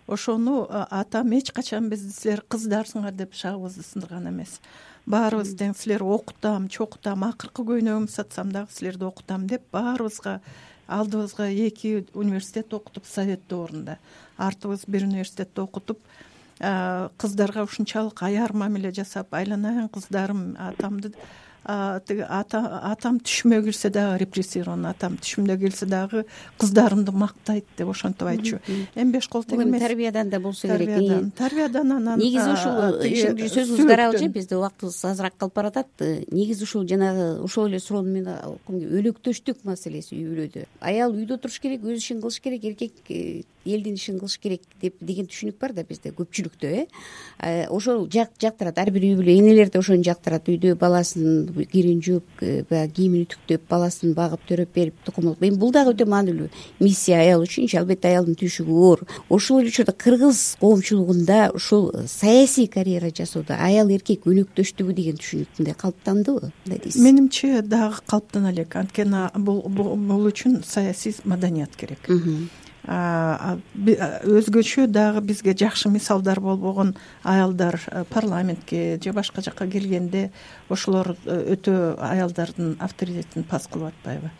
Ошону 0.07 0.66
атам 0.71 1.33
эч 1.37 1.53
качан 1.53 1.88
бизди 1.90 2.12
силер 2.12 2.42
кыздарсыңар 2.51 3.14
деп 3.14 3.35
шагыбызды 3.38 3.85
сындырган 3.87 4.29
эмес. 4.33 4.59
Баарыбыз 5.07 5.55
тең 5.59 5.77
силерди 5.79 6.11
окутам 6.14 6.68
чокутам 6.68 7.25
акыркы 7.27 7.64
көйнөгүмдү 7.66 8.12
сатсам 8.12 8.53
дагы 8.53 8.75
силерди 8.75 9.07
окутам 9.09 9.47
деп 9.51 9.64
баарыбызга 9.73 10.40
алдыбызга 10.87 11.49
эки 11.49 12.07
университет 12.14 12.73
окутуп 12.75 13.07
совет 13.07 13.40
доорунда 13.49 13.99
артыбыз 14.37 14.85
бир 14.87 15.05
университетте 15.05 15.61
окутуп 15.61 15.99
кыздарга 16.59 17.64
ушунчалык 17.64 18.23
аяр 18.23 18.53
мамиле 18.53 18.92
жасап 18.92 19.35
айланайын 19.35 19.88
кыздарым 19.88 20.57
атамды 20.59 21.12
тиги 21.62 22.25
ата 22.27 22.61
атам 22.90 23.18
түшүмө 23.22 23.61
кирсе 23.66 23.90
дагы 23.94 24.18
репрессирован 24.22 24.87
атам 24.90 25.16
түшүмдө 25.22 25.59
келсе 25.61 25.87
дагы 25.87 26.25
кыздарымды 26.59 27.12
мактайт 27.14 27.66
деп 27.79 27.92
ошентип 27.92 28.27
айтчу. 28.27 28.59
Эми 28.96 29.12
беш 29.14 29.29
кол 29.31 29.44
тең 29.46 29.62
эмес 29.62 29.83
тарбиядан 29.83 30.31
да 30.31 30.40
болсо 30.40 30.66
керек. 30.66 30.88
тарбиядан 30.88 31.31
тарбиядан 31.38 31.92
анан 31.92 32.18
негизи 32.18 32.51
ушул 32.51 32.98
сөзүңүздү 33.46 33.88
даралычы 33.88 34.25
сөөктөн. 34.25 34.33
бизде 34.33 34.57
убактыбыз 34.57 35.05
азыраак 35.05 35.38
калып 35.38 35.55
баратат. 35.55 35.88
Э, 36.01 36.25
негизи 36.31 36.64
ушул 36.64 36.87
жанагы 36.88 37.42
ошол 37.42 37.68
эле 37.68 37.79
суроону 37.79 38.11
мен 38.11 38.29
кымге 38.66 38.87
өлөктөштүк 38.98 39.62
маселеси 39.64 40.16
үй 40.16 40.27
бүлөдө 40.33 40.66
аял 40.81 41.14
үйдө 41.14 41.38
туруш 41.38 41.61
керек 41.61 41.83
өз 41.83 42.03
ишин 42.03 42.20
кылыш 42.20 42.40
керек 42.40 42.64
эркек 42.64 42.92
э, 43.09 43.42
элдин 43.64 43.94
ишин 43.94 44.18
кылыш 44.18 44.38
керек 44.42 44.62
деп 44.81 44.96
деген 45.01 45.27
түшүнүк 45.27 45.59
бар 45.61 45.72
да 45.77 45.85
бизде 45.87 46.11
көпчүлүктө 46.11 46.66
э. 46.66 46.87
Э 47.42 47.66
ошол 47.68 48.09
жак 48.11 48.33
жактырат 48.40 48.79
ар 48.79 48.90
бир 48.90 49.03
үй 49.03 49.16
бүлө 49.20 49.37
энелер 49.38 49.70
да 49.70 49.79
ошону 49.79 50.03
жактырат. 50.03 50.48
Үйдө 50.48 50.75
баласын 50.79 51.52
кирин 51.73 52.01
жууп 52.03 52.25
э, 52.41 52.65
баягы 52.69 52.93
кийимин 52.97 53.27
үтүктөп 53.27 53.67
баласын 53.71 54.15
багып 54.17 54.45
төрөп 54.49 54.73
берип 54.75 54.95
тукум 55.05 55.33
эми 55.41 55.59
бул 55.59 55.73
дагы 55.75 55.95
өтө 55.95 56.07
маанилүү 56.11 56.49
миссия 56.81 57.21
аял 57.23 57.45
үчүнчү 57.45 57.79
албетте 57.81 58.12
аялдын 58.12 58.38
түйшүгү 58.41 58.79
оор 58.88 59.05
ошол 59.29 59.61
эле 59.62 59.73
учурда 59.73 59.93
кыргыз 59.93 60.43
коомчулугунда 60.61 61.51
ушул 61.55 61.91
саясий 62.07 62.67
карьера 62.67 63.12
жасоодо 63.15 63.57
аял 63.59 63.91
эркек 63.91 64.27
өнөктөштүгү 64.27 64.97
деген 64.97 65.21
түшүнүк 65.21 65.59
мындай 65.59 65.77
калыптандыбы? 65.79 66.53
Мындай 66.65 66.83
дейсиз? 66.85 67.03
Менимче 67.03 67.62
дагы 67.62 68.03
калыптана 68.07 68.53
элек 68.53 68.77
анткени 68.77 69.29
бул 69.38 70.29
үчүн 70.31 70.62
саясий 70.65 71.15
маданият 71.25 71.77
керек 71.77 72.09
өзгөчө 72.85 74.88
дагы 74.90 75.21
бизге 75.23 75.55
жакшы 75.55 75.88
мисалдар 75.88 76.40
болбогон 76.40 76.97
аялдар 77.23 77.81
э, 77.87 78.05
парламентке 78.11 78.99
же 79.03 79.12
башка 79.12 79.40
жака 79.40 79.68
келгенде 79.68 80.33
ошолор 80.68 81.14
э, 81.25 81.55
өтө 81.55 81.97
аялдардын 82.03 82.77
авторитетин 82.81 83.45
пас 83.45 83.68
кылып 83.71 83.95
атпайбы 83.95 84.33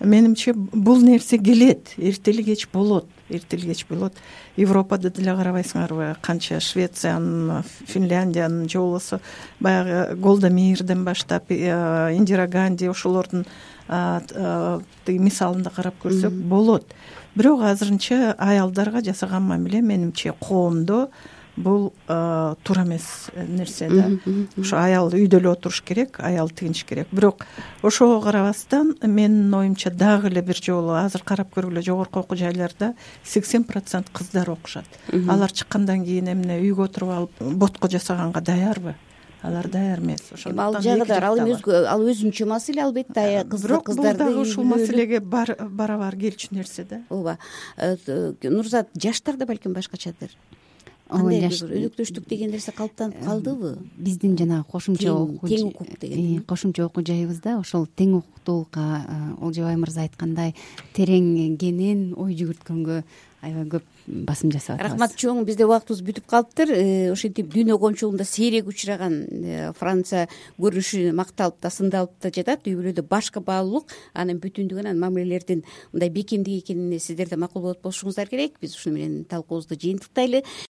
менимче 0.00 0.54
бул 0.54 1.02
нерсе 1.02 1.36
келет 1.36 1.92
эрте 1.98 2.30
эле 2.30 2.42
кеч 2.42 2.68
болот 2.72 3.06
эрте 3.28 3.56
эле 3.56 3.74
кеч 3.74 3.84
болот. 3.88 4.14
Европада 4.56 5.10
деле 5.10 5.36
карабайсыңарбы 5.36 6.16
канча 6.22 6.60
швециянын 6.60 7.64
финляндиянын 7.86 8.68
же 8.68 8.78
болбосо 8.78 9.20
баягы 9.60 10.16
голда 10.16 10.48
мирден 10.48 11.04
баштап 11.04 11.50
э, 11.50 12.16
индира 12.16 12.46
ганди 12.46 12.88
ошолордун 12.88 13.44
тиги 13.84 15.18
мисалында 15.20 15.68
карап 15.68 15.98
көрсөк 16.00 16.32
болот 16.48 16.86
бирок 17.34 17.62
азырынча 17.62 18.34
аялдарга 18.38 19.02
жасаган 19.04 19.42
мамиле 19.42 19.80
менимче 19.82 20.32
коомдо 20.40 21.08
бул 21.56 21.92
а, 22.08 22.56
туура 22.62 22.82
эмес 22.82 23.30
нерсе 23.48 23.88
да. 23.88 24.08
Ошо 24.58 24.76
аял 24.76 25.10
үйдө 25.14 25.38
эле 25.38 25.50
отуруш 25.52 25.82
керек 25.86 26.18
аял 26.18 26.48
тигиниш 26.50 26.84
керек. 26.84 27.08
Бирок 27.12 27.46
ошого 27.82 28.20
карабастан 28.20 28.96
менин 29.02 29.54
оюмча 29.54 29.90
дагы 29.90 30.28
эле 30.28 30.42
бир 30.42 30.58
жолу 30.58 30.94
азыр 30.98 31.22
карап 31.22 31.54
көргүлө 31.54 31.82
жогорку 31.82 32.20
окуу 32.20 32.36
жайларда 32.36 32.94
сексен 33.22 33.64
процент 33.64 34.10
кыздар 34.10 34.50
окушат. 34.50 34.86
Алар 35.12 35.52
чыккандан 35.52 36.04
кийин 36.04 36.32
эмне 36.32 36.58
үйгө 36.58 36.88
отуруп 36.88 37.10
алып 37.10 37.42
ботко 37.54 37.88
жасаганга 37.88 38.40
даярбы 38.40 38.96
алар 39.44 39.68
даяр 39.68 40.00
эмес. 40.00 40.22
Эми 40.46 40.58
ал 40.58 40.74
ошондуктан 40.76 40.82
жагы 41.06 41.26
ал 41.26 41.38
эми 41.38 41.86
ал 41.94 42.00
өзүнчө 42.00 42.46
маселе 42.46 42.82
албетте 42.82 43.20
ая 43.20 43.44
кыз 43.44 43.62
бирок 43.62 43.86
бул 43.94 44.02
дагы 44.04 44.40
ушул 44.40 44.64
маселеге 44.64 45.20
бар- 45.20 45.56
бара 45.70 45.98
бара 45.98 46.16
келчү 46.16 46.48
нерсе 46.56 46.84
да. 46.84 47.02
Ооба 47.10 47.38
Э, 47.76 47.96
т- 47.96 48.34
нурзат 48.50 48.88
жаштар 48.96 49.36
да 49.36 49.46
балким 49.46 49.72
башкачадыр 49.72 50.30
ооба 51.10 51.28
кандай 51.28 51.40
жаш- 51.50 51.68
өнөктөштүк 51.68 52.26
деген 52.28 52.50
нерсе 52.50 52.72
калыптанып 52.72 53.22
калдыбы? 53.24 53.76
биздин 53.98 54.36
жанагы 54.38 54.64
кошумча 54.70 55.12
окуу 55.12 55.48
тең 55.48 55.58
жай- 55.58 55.68
укук 55.68 55.98
деген. 56.00 56.38
э, 56.38 56.40
кошумча 56.40 56.86
окуу 56.86 57.04
жайыбызда 57.04 57.58
ошол 57.60 57.86
тең 57.96 58.14
укуктуулукка 58.22 59.04
э, 59.06 59.44
олжобай 59.44 59.76
мырза 59.76 60.00
айткандай 60.08 60.54
тереңгенен 60.94 62.14
ой 62.16 62.34
жүгүрткөнгө 62.34 63.02
аябай 63.44 63.66
көп 63.76 63.84
басым 64.06 64.52
жасап 64.52 64.78
атабыз. 64.78 64.92
Рахмат 64.92 65.16
чоң 65.20 65.44
бизде 65.48 65.66
убактыбыз 65.66 66.02
бүтүп 66.04 66.26
калыптыр. 66.30 66.72
Э, 66.74 67.12
ошентип 67.12 67.48
дүйнө 67.52 67.78
коомчулугунда 67.80 68.26
сейрек 68.28 68.68
учураган 68.68 69.16
э, 69.24 69.72
франция 69.78 70.26
көрүнүшү 70.58 71.12
макталып 71.16 71.60
да 71.62 71.70
сындалып 71.72 72.14
да 72.22 72.32
жатат. 72.34 72.66
Үй 72.68 72.76
бүлөдө 72.78 73.04
башка 73.08 73.40
баалуулук 73.44 73.92
анын 74.14 74.40
бүтүндүгү 74.42 74.84
анан 74.84 75.00
мамилелердин 75.02 75.64
мындай 75.92 76.10
бекемдик 76.10 76.64
экенине 76.64 76.98
сиздер 76.98 77.28
да 77.28 77.38
макул 77.40 77.62
болот 77.62 77.82
болушуңуздар 77.84 78.28
керек. 78.28 78.58
Биз 78.60 78.76
ушуну 78.76 78.98
менен 78.98 79.24
талкуубузду 79.24 79.78
жыйынтыктайлы 79.78 80.44